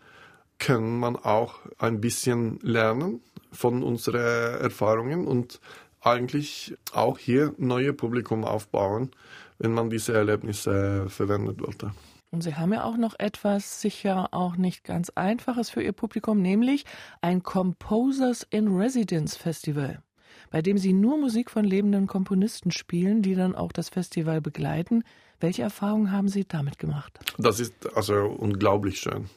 kann 0.59 0.99
man 0.99 1.17
auch 1.17 1.61
ein 1.79 2.01
bisschen 2.01 2.59
lernen 2.63 3.21
von 3.53 3.83
unseren 3.83 4.61
Erfahrungen 4.61 5.27
und 5.27 5.61
eigentlich 6.01 6.75
auch 6.93 7.19
hier 7.19 7.55
neue 7.59 7.93
Publikum 7.93 8.45
aufbauen, 8.45 9.11
wenn 9.59 9.73
man 9.73 9.91
diese 9.91 10.13
Erlebnisse 10.13 11.07
verwendet 11.09 11.61
wollte. 11.61 11.93
Und 12.31 12.43
Sie 12.43 12.55
haben 12.55 12.73
ja 12.75 12.85
auch 12.85 12.99
noch 12.99 13.15
etwas 13.19 13.81
sicher 13.81 14.29
auch 14.33 14.57
nicht 14.57 14.85
ganz 14.85 15.11
Einfaches 15.15 15.71
für 15.71 15.83
Ihr 15.83 15.93
Publikum, 15.93 16.43
nämlich 16.43 16.85
ein 17.23 17.43
Composers 17.43 18.47
in 18.51 18.69
Residence 18.69 19.35
Festival, 19.35 20.03
bei 20.51 20.61
dem 20.61 20.77
Sie 20.77 20.93
nur 20.93 21.17
Musik 21.17 21.51
von 21.51 21.65
lebenden 21.65 22.07
Komponisten 22.07 22.71
spielen, 22.71 23.23
die 23.23 23.35
dann 23.35 23.55
auch 23.55 23.73
das 23.73 23.89
Festival 23.89 24.43
begleiten. 24.43 25.05
Welche 25.41 25.63
Erfahrungen 25.63 26.13
haben 26.13 26.29
Sie 26.29 26.45
damit 26.47 26.79
gemacht? 26.79 27.19
Das 27.39 27.61
ist 27.61 27.97
also 27.97 28.15
unglaublich 28.15 28.99
schön. 29.01 29.31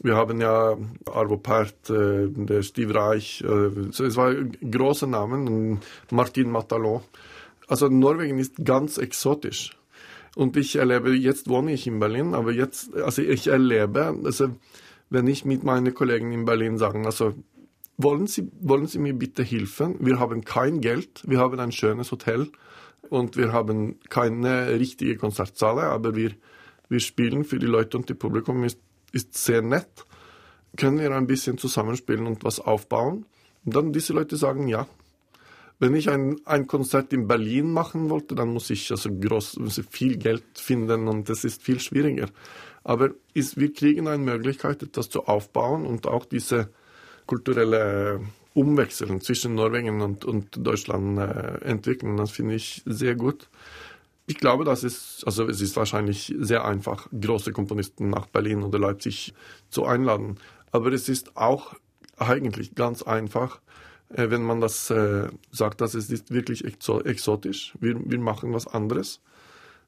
Wir 0.00 0.14
haben 0.14 0.40
ja 0.40 0.76
Arvo 1.06 1.36
Pärt, 1.36 1.90
äh, 1.90 2.28
der 2.28 2.62
Steve 2.62 2.94
Reich, 2.94 3.42
äh, 3.42 3.46
es 3.88 4.16
war 4.16 4.34
große 4.34 5.08
Namen, 5.08 5.80
Martin 6.10 6.50
Matalon. 6.50 7.00
Also 7.66 7.88
Norwegen 7.88 8.38
ist 8.38 8.64
ganz 8.64 8.98
exotisch. 8.98 9.79
Und 10.40 10.56
ich 10.56 10.76
erlebe, 10.76 11.14
jetzt 11.14 11.50
wohne 11.50 11.74
ich 11.74 11.86
in 11.86 11.98
Berlin, 11.98 12.32
aber 12.32 12.50
jetzt, 12.50 12.94
also 12.94 13.20
ich 13.20 13.48
erlebe, 13.48 14.16
also 14.24 14.56
wenn 15.10 15.26
ich 15.26 15.44
mit 15.44 15.64
meinen 15.64 15.92
Kollegen 15.92 16.32
in 16.32 16.46
Berlin 16.46 16.78
sagen, 16.78 17.04
also 17.04 17.34
wollen 17.98 18.26
Sie, 18.26 18.50
wollen 18.58 18.86
Sie 18.86 19.00
mir 19.00 19.12
bitte 19.12 19.42
helfen? 19.42 19.96
Wir 20.00 20.18
haben 20.18 20.42
kein 20.42 20.80
Geld, 20.80 21.22
wir 21.26 21.40
haben 21.40 21.60
ein 21.60 21.72
schönes 21.72 22.10
Hotel 22.10 22.48
und 23.10 23.36
wir 23.36 23.52
haben 23.52 24.00
keine 24.08 24.78
richtige 24.78 25.18
Konzertsaale, 25.18 25.82
aber 25.82 26.16
wir, 26.16 26.30
wir 26.88 27.00
spielen 27.00 27.44
für 27.44 27.58
die 27.58 27.66
Leute 27.66 27.98
und 27.98 28.08
das 28.08 28.16
Publikum 28.16 28.64
ist, 28.64 28.80
ist 29.12 29.34
sehr 29.34 29.60
nett. 29.60 30.06
Können 30.74 31.00
wir 31.00 31.14
ein 31.14 31.26
bisschen 31.26 31.58
zusammenspielen 31.58 32.26
und 32.26 32.44
was 32.44 32.60
aufbauen? 32.60 33.26
Und 33.66 33.76
dann 33.76 33.92
diese 33.92 34.14
Leute 34.14 34.38
sagen 34.38 34.68
ja, 34.68 34.86
wenn 35.80 35.94
ich 35.94 36.10
ein, 36.10 36.36
ein 36.44 36.66
Konzert 36.66 37.12
in 37.12 37.26
Berlin 37.26 37.72
machen 37.72 38.10
wollte, 38.10 38.34
dann 38.34 38.52
muss 38.52 38.68
ich 38.70 38.90
also 38.90 39.10
groß, 39.10 39.58
viel 39.90 40.18
Geld 40.18 40.44
finden 40.54 41.08
und 41.08 41.28
das 41.28 41.42
ist 41.42 41.62
viel 41.62 41.80
schwieriger. 41.80 42.28
Aber 42.84 43.10
ist, 43.34 43.58
wir 43.58 43.72
kriegen 43.72 44.06
eine 44.06 44.22
Möglichkeit, 44.22 44.82
etwas 44.82 45.08
zu 45.08 45.24
aufbauen 45.24 45.86
und 45.86 46.06
auch 46.06 46.26
diese 46.26 46.70
kulturelle 47.26 48.20
Umwechseln 48.52 49.20
zwischen 49.22 49.54
Norwegen 49.54 50.02
und, 50.02 50.24
und 50.24 50.66
Deutschland 50.66 51.18
äh, 51.18 51.64
entwickeln. 51.64 52.16
Das 52.18 52.30
finde 52.30 52.56
ich 52.56 52.82
sehr 52.84 53.14
gut. 53.14 53.48
Ich 54.26 54.36
glaube, 54.36 54.64
das 54.64 54.84
ist, 54.84 55.24
also 55.24 55.48
es 55.48 55.62
ist 55.62 55.76
wahrscheinlich 55.76 56.34
sehr 56.38 56.64
einfach, 56.64 57.08
große 57.18 57.52
Komponisten 57.52 58.10
nach 58.10 58.26
Berlin 58.26 58.62
oder 58.62 58.78
Leipzig 58.78 59.32
zu 59.70 59.84
einladen. 59.84 60.36
Aber 60.72 60.92
es 60.92 61.08
ist 61.08 61.36
auch 61.36 61.74
eigentlich 62.16 62.74
ganz 62.74 63.02
einfach, 63.02 63.60
wenn 64.10 64.42
man 64.42 64.60
das 64.60 64.90
äh, 64.90 65.28
sagt, 65.50 65.80
dass 65.80 65.94
es 65.94 66.10
ist 66.10 66.32
wirklich 66.32 66.64
exotisch. 66.64 67.74
Wir, 67.80 67.96
wir 68.04 68.18
machen 68.18 68.52
was 68.52 68.66
anderes. 68.66 69.20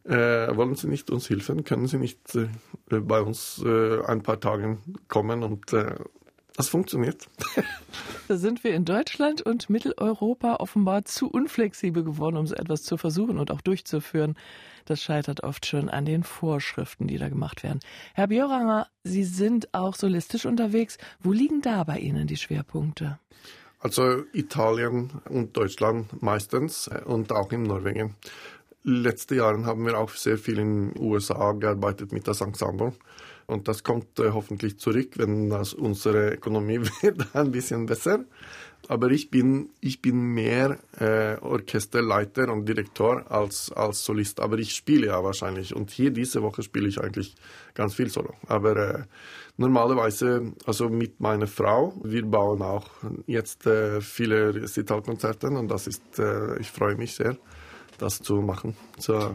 Äh, 0.05 0.57
wollen 0.57 0.75
Sie 0.75 0.89
nicht 0.89 1.11
uns 1.11 1.29
helfen? 1.29 1.65
Können 1.65 1.87
Sie 1.87 1.99
nicht 1.99 2.35
äh, 2.35 2.49
bei 2.89 3.21
uns 3.21 3.63
äh, 3.65 4.03
ein 4.05 4.23
paar 4.23 4.41
Tage 4.41 4.79
kommen 5.09 5.43
und 5.43 5.73
äh, 5.73 5.95
das 6.57 6.69
funktioniert. 6.69 7.29
da 8.29 8.37
sind 8.37 8.63
wir 8.63 8.75
in 8.75 8.85
Deutschland 8.85 9.43
und 9.43 9.71
Mitteleuropa 9.71 10.57
offenbar 10.57 11.05
zu 11.05 11.31
unflexibel 11.31 12.05
geworden, 12.05 12.37
um 12.37 12.47
so 12.47 12.55
etwas 12.55 12.83
zu 12.83 12.97
versuchen 12.97 13.39
und 13.39 13.51
auch 13.51 13.63
durchzuführen. 13.63 14.35
Das 14.85 15.01
scheitert 15.01 15.45
oft 15.45 15.65
schon 15.67 15.89
an 15.89 16.05
den 16.05 16.25
Vorschriften, 16.25 17.07
die 17.07 17.17
da 17.17 17.29
gemacht 17.29 17.63
werden. 17.63 17.81
Herr 18.15 18.27
Bjoranger, 18.27 18.89
Sie 19.05 19.25
sind 19.25 19.73
auch 19.73 19.95
solistisch 19.95 20.45
unterwegs. 20.45 20.99
Wo 21.21 21.33
liegen 21.33 21.63
da 21.63 21.85
bei 21.85 21.99
Ihnen 21.99 22.27
die 22.27 22.37
Schwerpunkte? 22.37 23.19
Also 23.83 24.23
Italien 24.33 25.11
und 25.29 25.57
Deutschland 25.57 26.23
meistens 26.23 26.89
und 27.05 27.33
auch 27.33 27.51
in 27.51 27.65
Norwegen. 27.65 28.15
Letzte 28.85 29.35
Jahre 29.35 29.65
haben 29.65 29.85
wir 29.85 29.99
auch 29.99 30.11
sehr 30.11 30.39
viel 30.39 30.61
in 30.61 30.93
den 30.93 31.03
USA 31.03 31.51
gearbeitet 31.51 32.13
mit 32.13 32.29
das 32.29 32.41
Ensemble. 32.41 32.93
Und 33.47 33.67
das 33.67 33.83
kommt 33.83 34.21
äh, 34.21 34.31
hoffentlich 34.31 34.79
zurück, 34.79 35.11
wenn 35.17 35.51
das 35.51 35.75
unsere 35.75 36.35
Ökonomie 36.35 36.81
wird 37.03 37.35
ein 37.35 37.51
bisschen 37.51 37.87
besser. 37.87 38.25
Aber 38.87 39.11
ich 39.11 39.31
bin, 39.31 39.71
ich 39.81 40.01
bin 40.01 40.17
mehr 40.33 40.79
äh, 41.01 41.37
Orchesterleiter 41.41 42.53
und 42.53 42.67
Direktor 42.67 43.31
als, 43.31 43.73
als 43.73 44.05
Solist. 44.05 44.39
Aber 44.39 44.59
ich 44.59 44.75
spiele 44.75 45.09
ja 45.09 45.25
wahrscheinlich. 45.25 45.75
Und 45.75 45.91
hier 45.91 46.13
diese 46.13 46.43
Woche 46.43 46.63
spiele 46.63 46.89
ich 46.89 47.01
eigentlich 47.01 47.35
ganz 47.75 47.95
viel 47.95 48.11
Solo. 48.11 48.35
Aber 48.47 48.77
äh, 48.77 49.03
normalerweise, 49.57 50.53
also 50.67 50.89
mit 50.89 51.21
meiner 51.21 51.47
Frau, 51.47 51.95
wir 52.03 52.25
bauen 52.25 52.63
auch 52.63 52.89
jetzt 53.27 53.67
äh, 53.67 54.01
viele 54.01 54.55
Recitalkonzerte 54.55 55.49
und 55.49 55.69
das 55.69 55.87
ist, 55.87 56.19
äh, 56.19 56.59
ich 56.59 56.71
freue 56.71 56.97
mich 56.97 57.15
sehr, 57.15 57.37
das 57.99 58.21
zu 58.21 58.37
machen. 58.37 58.77
So, 58.99 59.35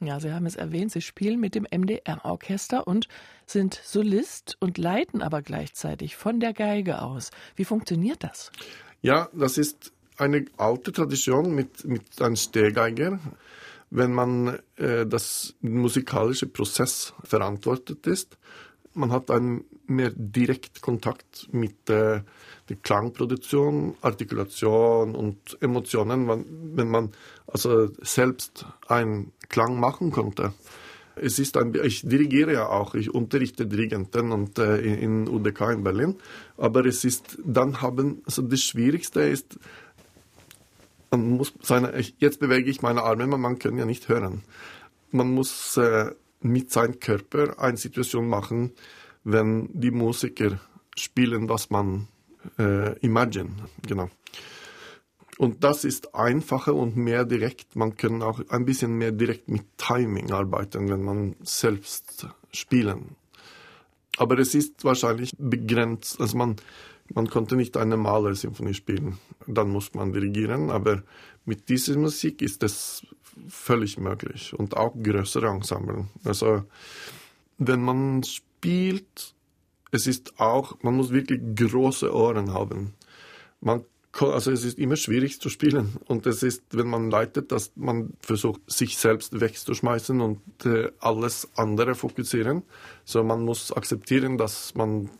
ja, 0.00 0.20
Sie 0.20 0.32
haben 0.32 0.46
es 0.46 0.54
erwähnt, 0.54 0.92
Sie 0.92 1.00
spielen 1.00 1.40
mit 1.40 1.56
dem 1.56 1.66
MDR-Orchester 1.68 2.86
und 2.86 3.08
sind 3.46 3.80
Solist 3.82 4.56
und 4.60 4.78
leiten 4.78 5.22
aber 5.22 5.42
gleichzeitig 5.42 6.16
von 6.16 6.38
der 6.38 6.52
Geige 6.52 7.02
aus. 7.02 7.30
Wie 7.56 7.64
funktioniert 7.64 8.22
das? 8.22 8.52
Ja, 9.02 9.28
das 9.32 9.58
ist 9.58 9.92
eine 10.16 10.44
alte 10.56 10.92
Tradition 10.92 11.52
mit, 11.52 11.84
mit 11.84 12.22
einem 12.22 12.36
Stehgeiger. 12.36 13.18
Wenn 13.90 14.12
man 14.12 14.60
äh, 14.76 15.04
das 15.04 15.56
musikalische 15.62 16.46
Prozess 16.46 17.14
verantwortet 17.24 18.06
ist, 18.06 18.38
man 18.98 19.12
hat 19.12 19.30
einen 19.30 19.64
mehr 19.86 20.10
direkt 20.14 20.82
Kontakt 20.82 21.48
mit 21.52 21.88
äh, 21.88 22.20
der 22.68 22.76
Klangproduktion, 22.82 23.94
Artikulation 24.02 25.14
und 25.14 25.56
Emotionen, 25.60 26.28
wenn 26.76 26.88
man 26.88 27.12
also 27.46 27.88
selbst 28.02 28.66
einen 28.86 29.32
Klang 29.48 29.80
machen 29.80 30.10
konnte. 30.10 30.52
Es 31.16 31.38
ist 31.38 31.56
ein, 31.56 31.74
ich 31.82 32.02
dirigiere 32.02 32.52
ja 32.52 32.68
auch, 32.68 32.94
ich 32.94 33.12
unterrichte 33.12 33.66
Dirigenten 33.66 34.30
und 34.32 34.58
äh, 34.58 34.78
in 34.78 35.28
UDK 35.28 35.72
in 35.72 35.82
Berlin, 35.82 36.16
aber 36.56 36.84
es 36.84 37.04
ist, 37.04 37.38
dann 37.44 37.80
haben, 37.80 38.22
also 38.26 38.42
das 38.42 38.60
Schwierigste 38.60 39.22
ist, 39.22 39.58
man 41.10 41.30
muss 41.30 41.54
seine, 41.62 41.98
jetzt 42.18 42.38
bewege 42.38 42.70
ich 42.70 42.82
meine 42.82 43.02
Arme, 43.02 43.26
man 43.26 43.58
kann 43.58 43.78
ja 43.78 43.86
nicht 43.86 44.08
hören. 44.08 44.42
Man 45.10 45.32
muss 45.32 45.76
äh, 45.78 46.12
mit 46.40 46.70
seinem 46.70 47.00
Körper 47.00 47.58
eine 47.58 47.76
Situation 47.76 48.28
machen, 48.28 48.72
wenn 49.24 49.68
die 49.72 49.90
Musiker 49.90 50.60
spielen, 50.96 51.48
was 51.48 51.70
man 51.70 52.08
äh, 52.58 52.98
imagine, 53.00 53.50
genau. 53.86 54.10
Und 55.38 55.62
das 55.62 55.84
ist 55.84 56.16
einfacher 56.16 56.74
und 56.74 56.96
mehr 56.96 57.24
direkt. 57.24 57.76
Man 57.76 57.96
kann 57.96 58.22
auch 58.22 58.40
ein 58.48 58.64
bisschen 58.64 58.98
mehr 58.98 59.12
direkt 59.12 59.48
mit 59.48 59.64
Timing 59.76 60.32
arbeiten, 60.32 60.88
wenn 60.90 61.04
man 61.04 61.36
selbst 61.42 62.26
spielen. 62.52 63.14
Aber 64.16 64.36
es 64.40 64.56
ist 64.56 64.84
wahrscheinlich 64.84 65.32
begrenzt. 65.38 66.20
Also 66.20 66.36
man, 66.36 66.56
man 67.14 67.30
konnte 67.30 67.54
nicht 67.54 67.76
eine 67.76 67.96
Malersymphonie 67.96 68.74
spielen. 68.74 69.18
Dann 69.46 69.70
muss 69.70 69.94
man 69.94 70.12
dirigieren. 70.12 70.70
Aber 70.70 71.04
mit 71.48 71.68
dieser 71.68 71.96
Musik 71.98 72.42
ist 72.42 72.62
es 72.62 73.06
völlig 73.48 73.98
möglich. 73.98 74.52
Und 74.54 74.76
auch 74.76 74.94
größere 74.94 75.48
Ensemble. 75.48 76.06
Also 76.24 76.64
wenn 77.58 77.82
man 77.82 78.22
spielt 78.22 79.34
es 79.90 80.06
ist 80.06 80.38
auch, 80.38 80.76
man 80.82 80.96
muss 80.96 81.10
wirklich 81.10 81.40
große 81.56 82.14
Ohren 82.14 82.52
haben. 82.52 82.94
Man 83.60 83.84
also 84.20 84.50
es 84.50 84.64
ist 84.64 84.78
immer 84.78 84.96
schwierig 84.96 85.40
zu 85.40 85.48
spielen 85.48 85.96
und 86.06 86.26
es 86.26 86.42
ist, 86.42 86.64
wenn 86.72 86.88
man 86.88 87.08
leitet, 87.08 87.52
dass 87.52 87.72
man 87.76 88.14
versucht, 88.20 88.60
sich 88.66 88.96
selbst 88.96 89.40
wegzuschmeißen 89.40 90.20
und 90.20 90.40
äh, 90.64 90.90
alles 90.98 91.48
andere 91.54 91.94
fokussieren. 91.94 92.62
So 93.04 93.22
man 93.22 93.44
muss 93.44 93.70
akzeptieren, 93.70 94.36
dass 94.36 94.74
man 94.74 95.10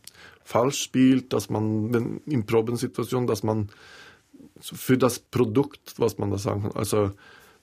falsch 0.42 0.82
spielt, 0.82 1.32
dass 1.32 1.48
man 1.48 2.20
in 2.26 2.44
Probensituationen, 2.44 3.28
dass 3.28 3.44
man 3.44 3.68
für 4.60 4.98
das 4.98 5.18
Produkt, 5.18 5.94
was 5.98 6.18
man 6.18 6.30
da 6.30 6.38
sagen, 6.38 6.70
also 6.74 7.12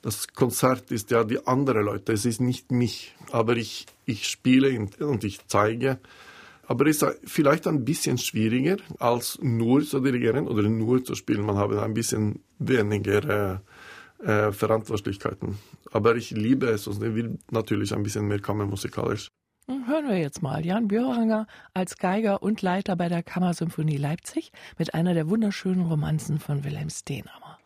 das 0.01 0.27
Konzert 0.27 0.91
ist 0.91 1.11
ja 1.11 1.23
die 1.23 1.45
andere 1.47 1.81
Leute, 1.81 2.13
es 2.13 2.25
ist 2.25 2.39
nicht 2.39 2.71
mich, 2.71 3.15
aber 3.31 3.57
ich, 3.57 3.87
ich 4.05 4.27
spiele 4.27 4.87
und 4.99 5.23
ich 5.23 5.39
zeige 5.47 5.99
aber 6.67 6.87
es 6.87 7.01
ist 7.01 7.19
vielleicht 7.25 7.67
ein 7.67 7.85
bisschen 7.85 8.17
schwieriger, 8.17 8.77
als 8.99 9.39
nur 9.41 9.83
zu 9.83 9.99
dirigieren 9.99 10.47
oder 10.47 10.63
nur 10.63 11.03
zu 11.03 11.15
spielen. 11.15 11.45
Man 11.45 11.57
hat 11.57 11.71
ein 11.71 11.93
bisschen 11.93 12.39
weniger 12.59 13.61
äh, 14.23 14.51
Verantwortlichkeiten. 14.51 15.57
Aber 15.91 16.15
ich 16.15 16.31
liebe 16.31 16.67
es 16.67 16.87
und 16.87 17.03
ich 17.03 17.13
will 17.13 17.37
natürlich 17.51 17.93
ein 17.93 18.03
bisschen 18.03 18.27
mehr 18.27 18.39
kammermusikalisch. 18.39 19.29
Hören 19.67 20.07
wir 20.07 20.19
jetzt 20.19 20.43
mal 20.43 20.63
Jan 20.63 20.87
Björanger 20.87 21.47
als 21.73 21.97
Geiger 21.97 22.43
und 22.43 22.61
Leiter 22.61 22.95
bei 22.95 23.09
der 23.09 23.23
Kammersymphonie 23.23 23.97
Leipzig 23.97 24.51
mit 24.77 24.93
einer 24.93 25.15
der 25.15 25.27
wunderschönen 25.27 25.87
Romanzen 25.87 26.37
von 26.37 26.63
Wilhelm 26.63 26.91
Steenhammer. 26.91 27.57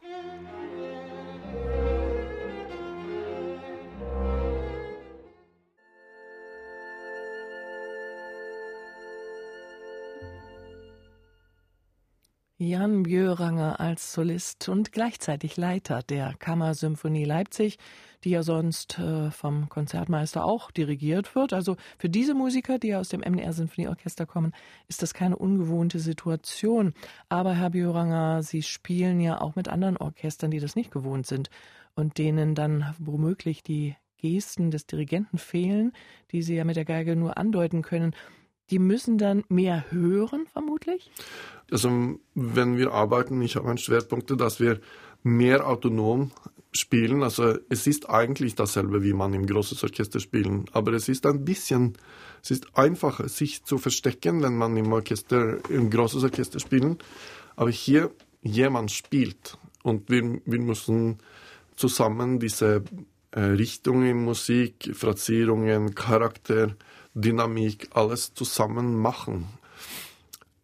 Jan 12.62 13.04
Björanger 13.04 13.80
als 13.80 14.12
Solist 14.12 14.68
und 14.68 14.92
gleichzeitig 14.92 15.56
Leiter 15.56 16.04
der 16.04 16.34
Kammersymphonie 16.38 17.24
Leipzig, 17.24 17.78
die 18.26 18.32
ja 18.32 18.44
sonst 18.44 19.00
äh, 19.00 19.32
vom 19.32 19.70
Konzertmeister 19.70 20.44
auch 20.44 20.70
dirigiert 20.70 21.36
wird. 21.36 21.54
Also 21.54 21.78
für 21.98 22.10
diese 22.10 22.34
Musiker, 22.34 22.78
die 22.78 22.90
ja 22.90 23.00
aus 23.00 23.08
dem 23.08 23.22
MDR 23.22 23.54
Sinfonieorchester 23.54 24.26
kommen, 24.26 24.52
ist 24.90 25.02
das 25.02 25.14
keine 25.14 25.38
ungewohnte 25.38 26.00
Situation. 26.00 26.94
Aber 27.30 27.54
Herr 27.54 27.70
Björanger, 27.70 28.44
Sie 28.44 28.62
spielen 28.62 29.22
ja 29.22 29.40
auch 29.40 29.56
mit 29.56 29.70
anderen 29.70 29.96
Orchestern, 29.96 30.52
die 30.52 30.60
das 30.60 30.76
nicht 30.76 30.92
gewohnt 30.92 31.28
sind 31.28 31.50
und 31.96 32.18
denen 32.18 32.56
dann 32.56 32.94
womöglich 33.00 33.64
die 33.64 33.96
Gesten 34.18 34.70
des 34.70 34.86
Dirigenten 34.86 35.38
fehlen, 35.38 35.94
die 36.34 36.42
Sie 36.42 36.56
ja 36.56 36.66
mit 36.66 36.76
der 36.76 36.84
Geige 36.84 37.16
nur 37.16 37.38
andeuten 37.38 37.84
können. 37.84 38.14
Die 38.72 38.80
müssen 38.80 39.18
dann 39.18 39.44
mehr 39.50 39.86
hören, 39.90 40.46
vermutlich? 40.52 41.12
Also 41.72 42.20
wenn 42.36 42.78
wir 42.78 42.92
arbeiten, 42.92 43.42
ich 43.42 43.56
habe 43.56 43.70
einen 43.70 43.78
Schwerpunkt, 43.78 44.30
dass 44.40 44.60
wir 44.60 44.80
mehr 45.24 45.68
autonom 45.68 46.32
spielen. 46.72 47.24
Also 47.24 47.58
es 47.70 47.88
ist 47.88 48.10
eigentlich 48.10 48.56
dasselbe, 48.56 49.04
wie 49.04 49.14
man 49.14 49.34
im 49.34 49.46
großes 49.46 49.84
Orchester 49.84 50.20
spielen, 50.20 50.66
aber 50.72 50.94
es 50.94 51.10
ist 51.10 51.26
ein 51.26 51.44
bisschen, 51.44 51.98
es 52.44 52.52
ist 52.52 52.78
einfacher, 52.78 53.28
sich 53.28 53.64
zu 53.64 53.78
verstecken, 53.78 54.44
wenn 54.44 54.56
man 54.56 54.78
im 54.78 54.92
Orchester, 54.94 55.58
im 55.70 55.90
großes 55.90 56.24
Orchester 56.24 56.60
spielen. 56.60 56.98
Aber 57.56 57.72
hier 57.72 58.12
jemand 58.42 58.92
spielt 58.92 59.58
und 59.84 60.10
wir, 60.10 60.40
wir 60.46 60.60
müssen 60.60 61.18
zusammen 61.76 62.40
diese 62.40 62.84
äh, 63.32 63.42
Richtungen, 63.42 64.24
Musik, 64.24 64.92
Phrasierungen, 64.94 65.96
Charakter, 65.96 66.76
Dynamik, 67.22 67.90
alles 67.94 68.34
zusammen 68.34 68.96
machen. 68.98 69.48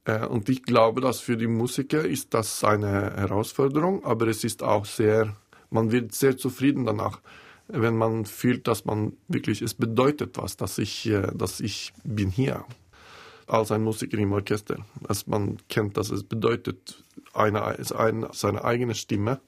Äh, 0.06 0.26
und 0.26 0.50
ich 0.50 0.64
glaube, 0.64 1.02
dass 1.02 1.20
für 1.20 1.38
die 1.38 1.48
Musiker 1.48 2.04
ist 2.04 2.34
das 2.34 2.64
eine 2.64 3.14
Herausforderung, 3.16 4.04
aber 4.04 4.28
es 4.28 4.44
ist 4.44 4.64
auch 4.64 4.86
sehr, 4.86 5.36
man 5.70 5.92
wird 5.92 6.14
sehr 6.14 6.38
zufrieden 6.38 6.86
danach, 6.86 7.22
wenn 7.68 7.98
man 7.98 8.26
fühlt, 8.26 8.68
dass 8.68 8.86
man 8.86 9.14
wirklich, 9.28 9.62
es 9.62 9.74
bedeutet 9.74 10.38
was, 10.38 10.56
dass 10.56 10.78
ich, 10.78 11.08
äh, 11.08 11.28
dass 11.34 11.60
ich 11.60 11.94
bin 12.04 12.30
hier 12.30 12.66
als 13.48 13.72
ein 13.72 13.84
Musiker 13.84 14.18
im 14.18 14.34
Orchester. 14.34 14.78
Dass 15.02 15.28
man 15.28 15.58
kennt, 15.70 15.98
dass 15.98 16.10
es 16.10 16.24
bedeutet, 16.24 17.04
eine, 17.34 17.64
eine, 17.64 18.30
seine 18.32 18.64
eigene 18.64 18.96
Stimme 18.96 19.40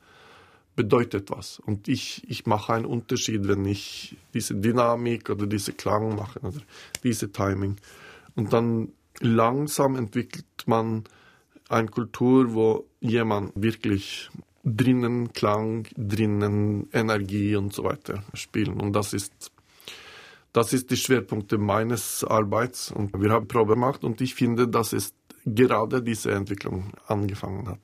bedeutet 0.78 1.32
was. 1.32 1.60
Und 1.60 1.90
ich, 1.90 2.24
ich 2.30 2.46
mache 2.46 2.74
einen 2.74 2.86
Unterschied, 2.86 3.48
wenn 3.48 3.66
ich 3.66 4.16
diese 4.34 4.56
Dynamik 4.56 5.30
oder 5.30 5.48
diese 5.48 5.74
Klang 5.74 6.16
mache 6.16 6.40
oder 6.40 6.62
diese 7.04 7.32
Timing. 7.32 7.76
Und 8.36 8.54
dann 8.54 8.94
langsam 9.20 9.96
entwickelt 9.96 10.46
man 10.68 11.04
eine 11.68 11.88
Kultur, 11.90 12.54
wo 12.54 12.86
jemand 13.02 13.52
wirklich 13.56 14.30
drinnen 14.64 15.34
Klang, 15.34 15.88
drinnen 15.98 16.88
Energie 16.94 17.56
und 17.56 17.74
so 17.74 17.84
weiter 17.84 18.24
spielen. 18.36 18.80
Und 18.80 18.94
das 18.94 19.14
ist, 19.14 19.52
das 20.54 20.74
ist 20.74 20.92
die 20.92 20.98
Schwerpunkte 20.98 21.58
meines 21.58 22.24
Arbeits. 22.24 22.92
Und 22.92 23.20
wir 23.20 23.32
haben 23.32 23.48
Probe 23.48 23.74
gemacht 23.74 24.04
und 24.04 24.22
ich 24.22 24.36
finde, 24.36 24.68
dass 24.68 24.94
es 24.94 25.14
gerade 25.44 26.04
diese 26.04 26.32
Entwicklung 26.32 26.92
angefangen 27.08 27.68
hat. 27.68 27.80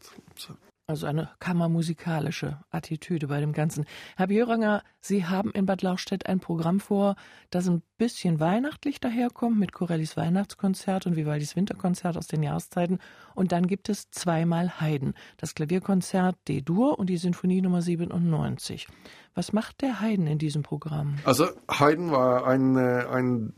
Also 0.86 1.08
eine 1.08 1.30
kammermusikalische 1.40 2.60
Attitüde 2.70 3.28
bei 3.28 3.40
dem 3.40 3.54
Ganzen. 3.54 3.86
Herr 4.18 4.28
Björanger, 4.28 4.84
Sie 5.00 5.26
haben 5.26 5.52
in 5.52 5.66
Bad 5.66 5.82
Lauchstädt 5.82 6.26
ein 6.26 6.42
Programm 6.42 6.82
vor, 6.82 7.16
das 7.52 7.70
ein 7.70 7.82
bisschen 7.98 8.42
weihnachtlich 8.42 9.00
daherkommt 9.00 9.58
mit 9.58 9.72
Corellis 9.72 10.18
Weihnachtskonzert 10.18 11.06
und 11.06 11.16
Vivaldis 11.16 11.56
Winterkonzert 11.56 12.18
aus 12.18 12.28
den 12.28 12.44
Jahreszeiten. 12.44 13.00
Und 13.34 13.54
dann 13.54 13.68
gibt 13.68 13.88
es 13.88 14.12
zweimal 14.12 14.82
Haydn, 14.82 15.14
das 15.38 15.56
Klavierkonzert 15.56 16.36
D-Dur 16.50 17.00
und 17.00 17.10
die 17.10 17.16
Sinfonie 17.16 17.62
Nummer 17.62 17.82
97. 17.82 18.90
Was 19.36 19.54
macht 19.54 19.82
der 19.82 20.02
Haydn 20.02 20.28
in 20.28 20.38
diesem 20.38 20.64
Programm? 20.64 21.16
Also 21.24 21.48
Haydn 21.72 22.12
war 22.12 22.46
ein, 22.46 22.76
äh, 22.76 23.06
ein 23.10 23.54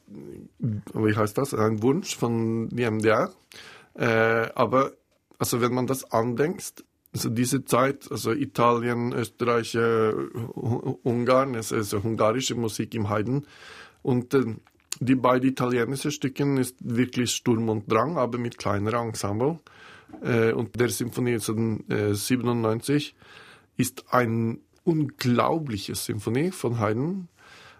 wie 0.93 1.15
heißt 1.15 1.39
das, 1.39 1.55
ein 1.55 1.81
Wunsch 1.81 2.15
von 2.15 2.69
DMDR. 2.69 3.31
Äh, 3.95 4.51
aber 4.53 4.91
also 5.39 5.59
wenn 5.59 5.73
man 5.73 5.87
das 5.87 6.11
andenkt, 6.11 6.85
also 7.15 7.29
diese 7.29 7.63
Zeit, 7.63 8.11
also 8.11 8.33
Italien, 8.33 9.13
Österreich, 9.13 9.73
äh, 9.73 10.11
Ungarn, 10.11 11.55
ist 11.55 11.71
also 11.71 11.99
ungarische 12.03 12.55
Musik 12.55 12.93
im 12.93 13.09
Haydn. 13.09 13.45
Und 14.03 14.33
äh, 14.33 14.43
die 14.99 15.15
beiden 15.15 15.49
italienischen 15.49 16.11
Stücken 16.11 16.57
ist 16.57 16.75
wirklich 16.81 17.31
Sturm 17.31 17.69
und 17.69 17.89
Drang, 17.89 18.17
aber 18.17 18.37
mit 18.37 18.57
kleinerem 18.57 19.09
Ensemble. 19.09 19.59
Äh, 20.21 20.51
und 20.51 20.77
der 20.77 20.89
Symphonie 20.89 21.39
von 21.39 21.89
äh, 21.89 22.13
97 22.13 23.15
ist 23.77 24.03
ein 24.09 24.59
unglaubliche 24.83 25.95
Symphonie 25.95 26.51
von 26.51 26.79
Haydn. 26.79 27.29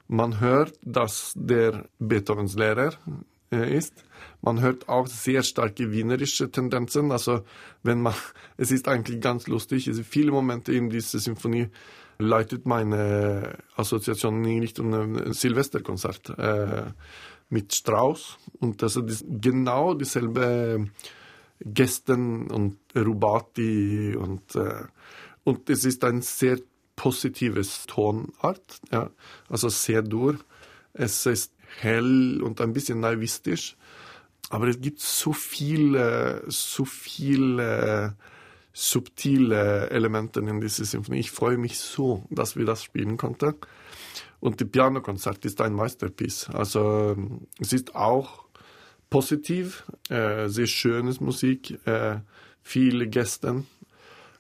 Man 0.07 0.39
hört, 0.39 0.79
dass 0.81 1.33
der 1.35 1.89
Beethovens 1.99 2.55
Lehrer 2.55 2.93
äh, 2.93 3.34
ist. 3.63 4.03
Man 4.41 4.61
hört 4.61 4.89
auch 4.89 5.07
sehr 5.07 5.43
starke 5.43 5.91
wienerische 5.91 6.51
Tendenzen. 6.51 7.11
Also 7.11 7.43
wenn 7.83 8.01
man, 8.01 8.13
es 8.57 8.71
ist 8.71 8.87
eigentlich 8.87 9.21
ganz 9.21 9.47
lustig. 9.47 9.87
Also 9.87 10.03
viele 10.03 10.31
Momente 10.31 10.73
in 10.73 10.89
dieser 10.89 11.19
Symphonie 11.19 11.69
leitet 12.17 12.65
meine 12.65 13.57
Assoziation 13.75 14.43
in 14.45 14.59
Richtung 14.59 14.93
ein 14.93 15.33
Silvesterkonzert 15.33 16.29
äh, 16.37 16.83
mit 17.49 17.75
Strauss 17.75 18.37
und 18.59 18.81
also 18.81 19.01
das, 19.01 19.23
genau 19.27 19.93
dieselbe 19.93 20.87
Gästen 21.59 22.49
und 22.49 22.77
Rubati 22.95 24.15
und 24.15 24.55
äh, 24.55 24.85
und 25.43 25.69
es 25.69 25.85
ist 25.85 26.03
ein 26.03 26.21
sehr 26.21 26.57
positives 26.95 27.85
Tonart, 27.85 28.81
ja, 28.91 29.11
also 29.47 29.69
sehr 29.69 30.01
dur. 30.01 30.37
Es 30.93 31.25
ist 31.25 31.53
hell 31.79 32.41
und 32.41 32.61
ein 32.61 32.73
bisschen 32.73 32.99
naivistisch. 32.99 33.75
Aber 34.49 34.67
es 34.67 34.79
gibt 34.79 34.99
so 34.99 35.33
viele, 35.33 36.43
so 36.47 36.85
viele 36.85 38.15
subtile 38.73 39.89
Elemente 39.89 40.39
in 40.41 40.59
dieser 40.59 40.85
Symphonie. 40.85 41.19
Ich 41.19 41.31
freue 41.31 41.57
mich 41.57 41.79
so, 41.79 42.25
dass 42.29 42.55
wir 42.55 42.65
das 42.65 42.83
spielen 42.83 43.17
konnten. 43.17 43.55
Und 44.39 44.59
die 44.59 44.65
Pianokonzert 44.65 45.43
ist 45.45 45.61
ein 45.61 45.73
Meisterpiece. 45.73 46.49
Also 46.49 47.15
es 47.59 47.73
ist 47.73 47.95
auch 47.95 48.45
positiv, 49.09 49.85
äh, 50.09 50.49
sehr 50.49 50.67
schönes 50.67 51.21
Musik, 51.21 51.79
äh, 51.87 52.19
viele 52.61 53.07
Gäste. 53.07 53.63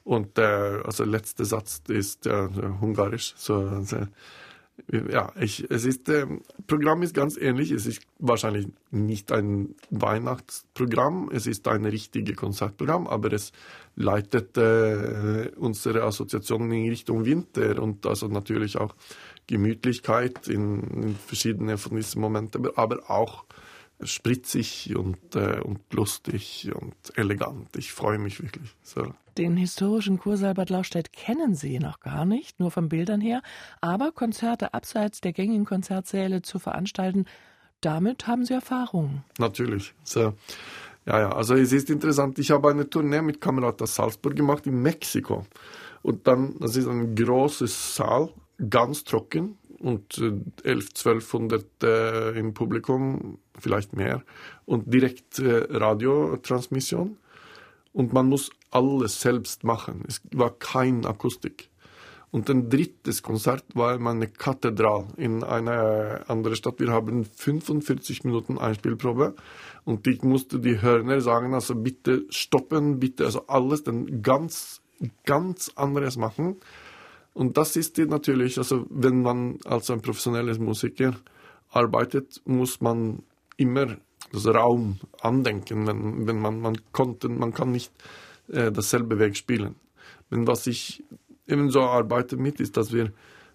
Und 0.03 0.37
der 0.37 0.81
äh, 0.81 0.85
also 0.85 1.03
letzte 1.03 1.45
Satz 1.45 1.81
ist 1.87 2.27
äh, 2.27 2.47
hungarisch. 2.81 3.33
So, 3.37 3.55
also, 3.55 4.07
ja, 4.91 5.31
ich, 5.39 5.69
es 5.69 5.85
ist, 5.85 6.09
äh, 6.09 6.25
Programm 6.67 7.01
ist 7.01 7.13
ganz 7.13 7.37
ähnlich. 7.37 7.71
Es 7.71 7.85
ist 7.85 8.01
wahrscheinlich 8.19 8.67
nicht 8.91 9.31
ein 9.31 9.75
Weihnachtsprogramm, 9.89 11.29
es 11.33 11.47
ist 11.47 11.67
ein 11.67 11.85
richtiges 11.85 12.35
Konzertprogramm, 12.35 13.07
aber 13.07 13.33
es 13.33 13.51
leitet 13.95 14.57
äh, 14.57 15.51
unsere 15.57 16.03
Assoziation 16.03 16.71
in 16.71 16.89
Richtung 16.89 17.25
Winter 17.25 17.81
und 17.81 18.05
also 18.05 18.27
natürlich 18.27 18.77
auch 18.77 18.95
Gemütlichkeit 19.47 20.47
in, 20.47 20.81
in 20.81 21.15
verschiedene 21.15 21.77
von 21.77 21.95
diesen 21.95 22.21
Momenten, 22.21 22.67
aber 22.75 23.09
auch 23.09 23.45
spritzig 24.01 24.95
und, 24.95 25.35
äh, 25.35 25.59
und 25.61 25.79
lustig 25.93 26.71
und 26.73 26.95
elegant. 27.17 27.75
Ich 27.75 27.93
freue 27.93 28.17
mich 28.17 28.41
wirklich. 28.41 28.75
So. 28.83 29.13
Den 29.37 29.57
historischen 29.57 30.17
Kursaal 30.17 30.53
Bad 30.53 30.69
Laustedt 30.69 31.11
kennen 31.13 31.55
Sie 31.55 31.79
noch 31.79 31.99
gar 31.99 32.25
nicht, 32.25 32.59
nur 32.59 32.71
von 32.71 32.89
Bildern 32.89 33.21
her. 33.21 33.41
Aber 33.81 34.11
Konzerte 34.11 34.73
abseits 34.73 35.21
der 35.21 35.33
gängigen 35.33 35.65
Konzertsäle 35.65 36.41
zu 36.41 36.59
veranstalten, 36.59 37.25
damit 37.81 38.27
haben 38.27 38.45
Sie 38.45 38.53
Erfahrungen. 38.53 39.23
Natürlich. 39.37 39.93
So. 40.03 40.33
Ja, 41.05 41.19
ja, 41.19 41.29
also 41.31 41.53
es 41.53 41.71
ist 41.71 41.89
interessant. 41.89 42.39
Ich 42.39 42.51
habe 42.51 42.69
eine 42.69 42.89
Tournee 42.89 43.21
mit 43.21 43.39
Kamerata 43.39 43.85
Salzburg 43.85 44.35
gemacht 44.35 44.65
in 44.65 44.81
Mexiko. 44.81 45.45
Und 46.01 46.27
dann, 46.27 46.55
das 46.59 46.75
ist 46.75 46.87
ein 46.87 47.15
großes 47.15 47.95
Saal, 47.95 48.29
ganz 48.69 49.03
trocken, 49.03 49.57
und 49.79 50.17
11, 50.63 50.89
1200 50.95 51.83
äh, 51.83 52.39
im 52.39 52.53
Publikum, 52.53 53.37
vielleicht 53.59 53.93
mehr, 53.93 54.23
und 54.65 54.93
direkt 54.93 55.39
äh, 55.39 55.67
Radiotransmission. 55.69 57.17
Und 57.93 58.11
man 58.11 58.27
muss 58.27 58.49
alles 58.71 59.21
selbst 59.21 59.63
machen. 59.63 60.03
Es 60.07 60.21
war 60.33 60.51
kein 60.51 61.05
Akustik. 61.05 61.69
Und 62.35 62.49
ein 62.49 62.69
drittes 62.69 63.23
Konzert 63.23 63.63
war 63.75 63.95
in 63.95 64.05
einer 64.05 64.27
Kathedral 64.27 65.07
in 65.15 65.41
einer 65.45 66.25
anderen 66.27 66.57
Stadt. 66.57 66.81
Wir 66.81 66.91
haben 66.91 67.23
45 67.23 68.25
Minuten 68.25 68.57
Einspielprobe 68.57 69.35
und 69.85 70.05
ich 70.05 70.21
musste 70.21 70.59
die 70.59 70.81
Hörner 70.81 71.21
sagen, 71.21 71.53
also 71.53 71.75
bitte 71.75 72.25
stoppen, 72.27 72.99
bitte, 72.99 73.23
also 73.23 73.47
alles 73.47 73.83
dann 73.83 74.21
ganz, 74.21 74.81
ganz 75.25 75.71
anderes 75.75 76.17
machen. 76.17 76.57
Und 77.33 77.55
das 77.55 77.77
ist 77.77 77.97
natürlich, 77.97 78.57
also 78.57 78.85
wenn 78.89 79.21
man 79.21 79.59
als 79.63 79.89
ein 79.89 80.01
professioneller 80.01 80.59
Musiker 80.59 81.15
arbeitet, 81.69 82.41
muss 82.43 82.81
man 82.81 83.23
immer 83.57 83.97
das 84.31 84.47
Raum 84.47 84.97
andenken, 85.21 85.87
wenn, 85.87 86.27
wenn 86.27 86.39
man, 86.39 86.59
man 86.59 86.77
konnte, 86.91 87.29
man 87.29 87.53
kann 87.53 87.71
nicht 87.71 87.91
äh, 88.49 88.71
dasselbe 88.71 89.19
Weg 89.19 89.37
spielen. 89.37 89.75
Wenn 90.29 90.47
was 90.47 90.67
ich 90.67 91.03
ebenso 91.47 91.81
arbeite 91.81 92.37
mit, 92.37 92.59
ist, 92.59 92.77
dass 92.77 92.91
wir 92.91 93.11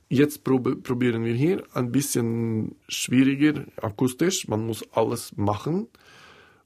jetzt 0.08 0.44
prob 0.44 0.82
probieren 0.82 1.24
wir 1.24 1.34
hier 1.34 1.62
ein 1.74 1.92
bisschen 1.92 2.76
schwieriger 2.88 3.64
akustisch, 3.80 4.48
man 4.48 4.66
muss 4.66 4.84
alles 4.92 5.36
machen. 5.36 5.88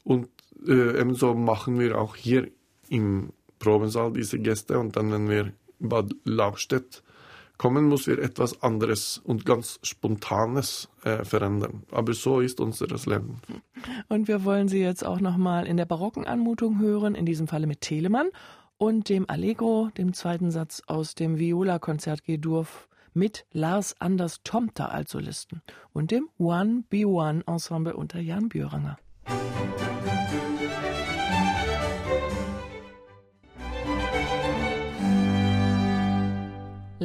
Und 0.04 0.28
äh, 0.66 1.00
ebenso 1.00 1.34
machen 1.34 1.78
wir 1.78 1.98
auch 1.98 2.16
hier 2.16 2.48
im 2.88 3.30
Probensaal 3.58 4.12
diese 4.12 4.38
Gäste. 4.38 4.78
Und 4.78 4.96
dann, 4.96 5.10
wenn 5.10 5.28
wir 5.28 5.52
Bad 5.78 6.14
Lauchstädt 6.24 7.02
kommen, 7.58 7.86
muss 7.86 8.06
wir 8.06 8.18
etwas 8.18 8.62
anderes 8.62 9.20
und 9.24 9.44
ganz 9.44 9.78
Spontanes 9.82 10.88
äh, 11.04 11.24
verändern. 11.24 11.84
Aber 11.90 12.12
so 12.12 12.40
ist 12.40 12.60
unser 12.60 12.86
Leben. 12.86 13.40
Und 14.08 14.28
wir 14.28 14.44
wollen 14.44 14.68
Sie 14.68 14.80
jetzt 14.80 15.04
auch 15.04 15.20
nochmal 15.20 15.66
in 15.66 15.76
der 15.76 15.86
barocken 15.86 16.26
Anmutung 16.26 16.78
hören, 16.80 17.14
in 17.14 17.26
diesem 17.26 17.46
Falle 17.46 17.66
mit 17.66 17.80
Telemann 17.80 18.28
und 18.76 19.08
dem 19.08 19.28
Allegro, 19.28 19.90
dem 19.96 20.12
zweiten 20.12 20.50
Satz 20.50 20.82
aus 20.86 21.14
dem 21.14 21.38
Viola-Konzert 21.38 22.24
G-Dur 22.24 22.66
mit 23.12 23.46
Lars 23.52 23.94
Anders 24.00 24.40
Tomter 24.42 24.90
als 24.92 25.12
Solisten 25.12 25.62
und 25.92 26.10
dem 26.10 26.28
One 26.38 26.84
Be 26.90 27.06
One 27.06 27.44
Ensemble 27.46 27.94
unter 27.94 28.20
Jan 28.20 28.48
Björanger. 28.48 28.98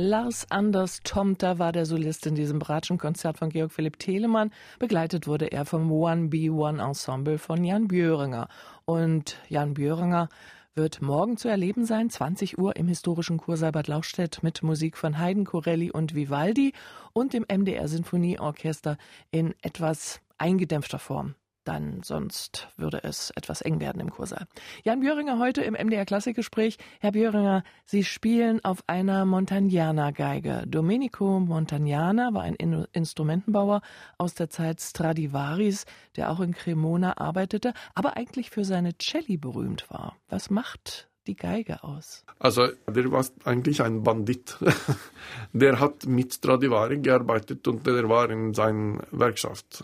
Lars 0.01 0.49
Anders 0.49 1.01
Tomter 1.03 1.59
war 1.59 1.73
der 1.73 1.85
Solist 1.85 2.25
in 2.25 2.33
diesem 2.33 2.57
Bratschenkonzert 2.57 3.38
von 3.38 3.49
Georg 3.49 3.73
Philipp 3.73 3.99
Telemann. 3.99 4.51
Begleitet 4.79 5.27
wurde 5.27 5.51
er 5.51 5.65
vom 5.65 5.91
One 5.91 6.29
B 6.29 6.49
One 6.49 6.81
Ensemble 6.81 7.38
von 7.38 7.65
Jan 7.65 7.89
Björinger. 7.89 8.47
Und 8.85 9.35
Jan 9.49 9.73
Björinger 9.73 10.29
wird 10.73 11.01
morgen 11.01 11.35
zu 11.35 11.49
erleben 11.49 11.83
sein, 11.83 12.09
20 12.09 12.57
Uhr 12.57 12.77
im 12.77 12.88
historischen 12.88 13.38
Kursaal 13.39 13.73
Bad 13.73 13.89
Lauchstädt 13.89 14.41
mit 14.41 14.63
Musik 14.63 14.95
von 14.95 15.19
Haydn, 15.19 15.43
Corelli 15.43 15.91
und 15.91 16.15
Vivaldi 16.15 16.71
und 17.12 17.33
dem 17.33 17.43
MDR 17.43 17.89
Sinfonieorchester 17.89 18.97
in 19.31 19.53
etwas 19.62 20.21
eingedämpfter 20.38 20.99
Form 20.99 21.35
dann 21.63 22.02
sonst 22.04 22.67
würde 22.78 23.04
es 23.04 23.32
etwas 23.32 23.62
eng 23.62 23.80
werden 23.80 24.02
im 24.02 24.10
Kursaal. 24.10 24.48
Jan 24.84 25.02
Björinger 25.02 25.39
heute 25.39 25.62
im 25.62 25.74
MDR 25.74 26.06
Klassikgespräch. 26.06 26.78
Herr 27.00 27.12
Björinger, 27.12 27.63
Sie 27.86 28.04
spielen 28.04 28.63
auf 28.63 28.84
einer 28.88 29.26
Montagnana-Geige. 29.26 30.63
Domenico 30.67 31.39
Montagnana 31.39 32.34
war 32.34 32.43
ein 32.43 32.56
In 32.56 32.86
Instrumentenbauer 32.93 33.82
aus 34.17 34.34
der 34.34 34.50
Zeit 34.50 34.82
Stradivaris, 34.82 35.86
der 36.15 36.32
auch 36.32 36.39
in 36.39 36.54
Cremona 36.54 37.17
arbeitete, 37.17 37.74
aber 37.93 38.17
eigentlich 38.17 38.50
für 38.50 38.65
seine 38.65 38.98
Celli 38.98 39.38
berühmt 39.38 39.89
war. 39.89 40.17
Was 40.28 40.50
macht 40.50 41.10
die 41.28 41.36
Geige 41.36 41.84
aus? 41.84 42.26
Also, 42.39 42.67
der 42.88 43.12
war 43.12 43.26
eigentlich 43.43 43.82
ein 43.82 44.04
Bandit. 44.04 44.58
der 45.54 45.80
hat 45.80 46.06
mit 46.06 46.34
Stradivari 46.34 46.98
gearbeitet 47.00 47.67
und 47.67 47.86
der 47.86 48.10
war 48.10 48.30
in 48.30 48.54
seiner 48.54 49.04
Werkschaft. 49.12 49.84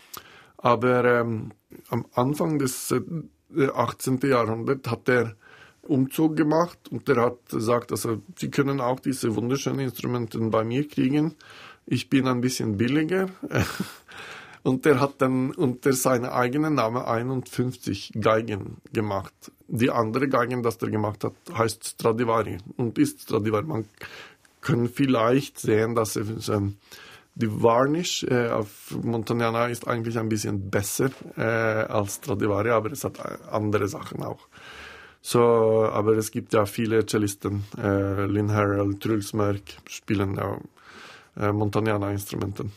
Aber 0.57 1.03
ähm, 1.05 1.51
am 1.89 2.05
Anfang 2.13 2.59
des 2.59 2.91
äh, 2.91 3.67
18. 3.73 4.19
Jahrhunderts 4.23 4.89
hat 4.89 5.09
er 5.09 5.35
Umzug 5.83 6.35
gemacht 6.35 6.79
und 6.89 7.07
er 7.09 7.21
hat 7.21 7.49
gesagt, 7.49 7.91
also 7.91 8.21
Sie 8.37 8.49
können 8.49 8.81
auch 8.81 8.99
diese 8.99 9.35
wunderschönen 9.35 9.81
Instrumente 9.81 10.39
bei 10.39 10.63
mir 10.63 10.87
kriegen. 10.87 11.35
Ich 11.85 12.09
bin 12.09 12.27
ein 12.27 12.41
bisschen 12.41 12.77
billiger. 12.77 13.29
und 14.63 14.85
er 14.87 14.99
hat 14.99 15.21
dann 15.21 15.51
unter 15.51 15.93
seinem 15.93 16.31
eigenen 16.31 16.73
Namen 16.73 17.03
51 17.03 18.13
Geigen 18.19 18.77
gemacht. 18.91 19.33
Die 19.67 19.91
andere 19.91 20.27
Geigen, 20.27 20.63
das 20.63 20.77
er 20.77 20.89
gemacht 20.89 21.23
hat, 21.23 21.33
heißt 21.55 21.85
Stradivari 21.85 22.57
und 22.77 22.97
ist 22.97 23.21
Stradivari. 23.21 23.65
Man 23.65 23.85
kann 24.61 24.89
vielleicht 24.89 25.59
sehen, 25.59 25.93
dass 25.93 26.15
er 26.15 26.25
die 27.35 27.61
Varnish 27.61 28.23
äh, 28.23 28.49
auf 28.49 28.95
Montagnana 29.03 29.67
ist 29.67 29.87
eigentlich 29.87 30.17
ein 30.17 30.29
bisschen 30.29 30.69
besser 30.69 31.09
äh, 31.37 31.41
als 31.41 32.15
Stradivari, 32.15 32.69
aber 32.69 32.91
es 32.91 33.03
hat 33.03 33.19
äh, 33.19 33.37
andere 33.51 33.87
Sachen 33.87 34.23
auch. 34.23 34.47
So, 35.21 35.41
aber 35.41 36.13
es 36.13 36.31
gibt 36.31 36.53
ja 36.53 36.65
viele 36.65 37.05
Cellisten, 37.05 37.65
äh, 37.77 38.25
Lynn 38.25 38.51
Harrell, 38.51 38.95
Truls 38.99 39.33
Mörk 39.33 39.63
spielen 39.89 40.35
ja 40.35 40.59
äh, 41.37 41.51
Montagnana-Instrumenten. 41.51 42.71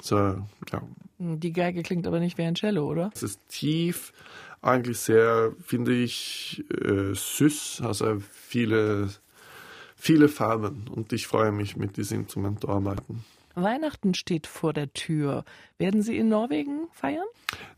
So, 0.00 0.16
ja. 0.16 0.82
Die 1.18 1.52
Geige 1.52 1.82
klingt 1.82 2.06
aber 2.06 2.20
nicht 2.20 2.38
wie 2.38 2.42
ein 2.42 2.54
Cello, 2.54 2.88
oder? 2.88 3.10
Es 3.14 3.22
ist 3.22 3.40
tief, 3.48 4.12
eigentlich 4.60 4.98
sehr, 4.98 5.52
finde 5.64 5.92
ich, 5.92 6.64
äh, 6.70 7.14
süß, 7.14 7.82
also 7.84 8.18
viele, 8.30 9.08
viele 9.96 10.28
Farben 10.28 10.86
und 10.94 11.12
ich 11.12 11.26
freue 11.26 11.52
mich, 11.52 11.76
mit 11.76 11.96
diesem 11.96 12.20
Instrument 12.20 12.60
zu 12.60 12.68
arbeiten. 12.68 13.24
Weihnachten 13.54 14.14
steht 14.14 14.46
vor 14.46 14.72
der 14.72 14.92
Tür. 14.92 15.44
Werden 15.78 16.02
Sie 16.02 16.16
in 16.16 16.28
Norwegen 16.28 16.88
feiern? 16.92 17.26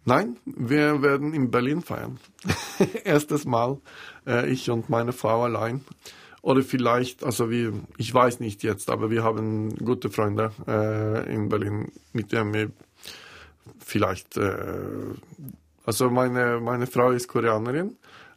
Nein, 0.04 0.36
wir 0.44 1.02
werden 1.02 1.34
in 1.34 1.50
Berlin 1.50 1.82
feiern. 1.82 2.18
Erstes 3.04 3.44
Mal, 3.44 3.78
äh, 4.26 4.48
ich 4.50 4.70
und 4.70 4.88
meine 4.88 5.12
Frau 5.12 5.44
allein. 5.44 5.84
Oder 6.42 6.62
vielleicht, 6.62 7.24
also 7.24 7.50
wir, 7.50 7.72
ich 7.96 8.14
weiß 8.14 8.40
nicht 8.40 8.62
jetzt, 8.62 8.88
aber 8.88 9.10
wir 9.10 9.24
haben 9.24 9.74
gute 9.76 10.10
Freunde 10.10 10.52
äh, 10.68 11.34
in 11.34 11.48
Berlin, 11.48 11.90
mit 12.12 12.30
denen 12.32 12.54
wir 12.54 12.70
vielleicht, 13.80 14.36
äh, 14.36 14.56
also 15.84 16.08
meine, 16.08 16.60
meine 16.60 16.86
Frau 16.86 17.10
ist 17.10 17.28
Koreanerin 17.28 17.96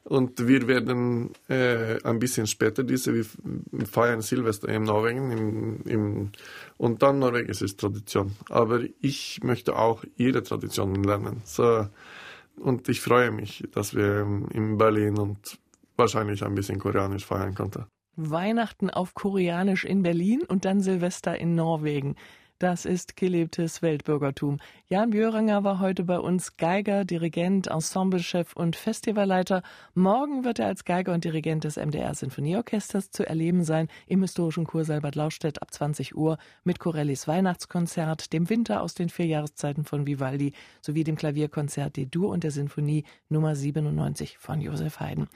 und 0.09 0.47
wir 0.47 0.67
werden 0.67 1.33
äh, 1.49 2.01
ein 2.03 2.17
bisschen 2.17 2.47
später 2.47 2.83
diese, 2.83 3.13
wir 3.13 3.25
feiern 3.85 4.21
Silvester 4.21 4.67
in 4.67 4.83
Norwegen 4.83 5.31
im, 5.31 5.81
im, 5.85 6.31
und 6.77 7.03
dann 7.03 7.19
Norwegen 7.19 7.49
ist 7.49 7.79
Tradition. 7.79 8.35
Aber 8.49 8.81
ich 9.01 9.39
möchte 9.43 9.75
auch 9.75 10.03
ihre 10.17 10.41
Traditionen 10.41 11.03
lernen. 11.03 11.41
So, 11.45 11.87
und 12.57 12.89
ich 12.89 13.01
freue 13.01 13.29
mich, 13.29 13.63
dass 13.71 13.93
wir 13.93 14.21
in 14.51 14.79
Berlin 14.79 15.19
und 15.19 15.59
wahrscheinlich 15.95 16.43
ein 16.43 16.55
bisschen 16.55 16.79
Koreanisch 16.79 17.25
feiern 17.25 17.53
konnten. 17.53 17.85
Weihnachten 18.15 18.89
auf 18.89 19.13
Koreanisch 19.13 19.85
in 19.85 20.01
Berlin 20.01 20.41
und 20.41 20.65
dann 20.65 20.81
Silvester 20.81 21.37
in 21.37 21.53
Norwegen. 21.53 22.15
Das 22.57 22.85
ist 22.85 23.15
gelebtes 23.15 23.81
Weltbürgertum. 23.81 24.57
Jan 24.91 25.11
Björinger 25.11 25.63
war 25.63 25.79
heute 25.79 26.03
bei 26.03 26.17
uns 26.17 26.57
Geiger, 26.57 27.05
Dirigent, 27.05 27.67
Ensemblechef 27.67 28.53
und 28.55 28.75
Festivalleiter. 28.75 29.61
Morgen 29.93 30.43
wird 30.43 30.57
er 30.57 30.65
als 30.65 30.83
Geiger 30.83 31.13
und 31.13 31.23
Dirigent 31.23 31.63
des 31.63 31.77
MDR 31.77 32.15
Sinfonieorchesters 32.15 33.11
zu 33.11 33.23
erleben 33.23 33.63
sein 33.63 33.87
im 34.07 34.23
historischen 34.23 34.65
Kursaal 34.65 35.01
Bad 35.01 35.13
Lauchstädt 35.13 35.61
ab 35.61 35.71
20 35.71 36.15
Uhr 36.15 36.39
mit 36.63 36.79
Corellis 36.79 37.27
Weihnachtskonzert, 37.27 38.33
dem 38.33 38.49
Winter 38.49 38.81
aus 38.81 38.95
den 38.95 39.09
vier 39.09 39.27
Jahreszeiten 39.27 39.85
von 39.85 40.07
Vivaldi 40.07 40.53
sowie 40.81 41.03
dem 41.03 41.17
Klavierkonzert 41.17 41.95
D-Dur 41.95 42.29
und 42.29 42.43
der 42.43 42.49
Sinfonie 42.49 43.03
Nummer 43.29 43.55
97 43.55 44.39
von 44.39 44.59
Josef 44.59 44.99
Haydn. 44.99 45.27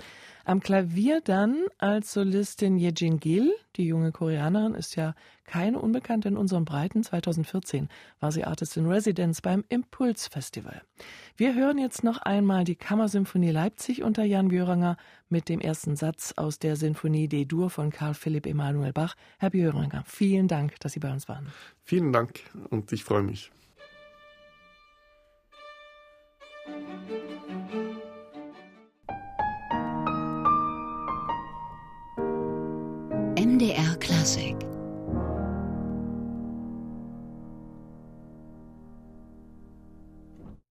Am 0.45 0.59
Klavier 0.59 1.21
dann 1.23 1.63
als 1.77 2.11
Solistin 2.11 2.77
Yejin 2.77 3.19
Gil. 3.19 3.53
Die 3.77 3.85
junge 3.85 4.11
Koreanerin 4.11 4.73
ist 4.73 4.97
ja 4.97 5.15
keine 5.45 5.79
Unbekannte 5.79 6.27
in 6.27 6.35
unseren 6.35 6.65
Breiten. 6.65 7.01
2014 7.01 7.87
war 8.19 8.31
sie 8.33 8.43
Artist 8.43 8.75
in 8.75 8.85
Residence 8.85 9.41
beim 9.43 9.63
Impulsfestival. 9.69 10.81
Wir 11.37 11.53
hören 11.53 11.77
jetzt 11.77 12.03
noch 12.03 12.17
einmal 12.17 12.63
die 12.63 12.75
Kammersymphonie 12.75 13.51
Leipzig 13.51 14.01
unter 14.01 14.23
Jan 14.23 14.47
Björanger 14.47 14.97
mit 15.29 15.49
dem 15.49 15.59
ersten 15.59 15.95
Satz 15.95 16.33
aus 16.35 16.57
der 16.57 16.75
Sinfonie 16.75 17.27
D-Dur 17.27 17.69
von 17.69 17.91
Karl 17.91 18.15
Philipp 18.15 18.47
Emanuel 18.47 18.93
Bach. 18.93 19.15
Herr 19.37 19.51
Björanger, 19.51 20.03
vielen 20.07 20.47
Dank, 20.47 20.79
dass 20.79 20.93
Sie 20.93 20.99
bei 20.99 21.11
uns 21.11 21.29
waren. 21.29 21.47
Vielen 21.83 22.11
Dank 22.11 22.41
und 22.71 22.91
ich 22.91 23.03
freue 23.03 23.21
mich. 23.21 23.51
MDR 33.37 33.95
Classic 33.97 34.55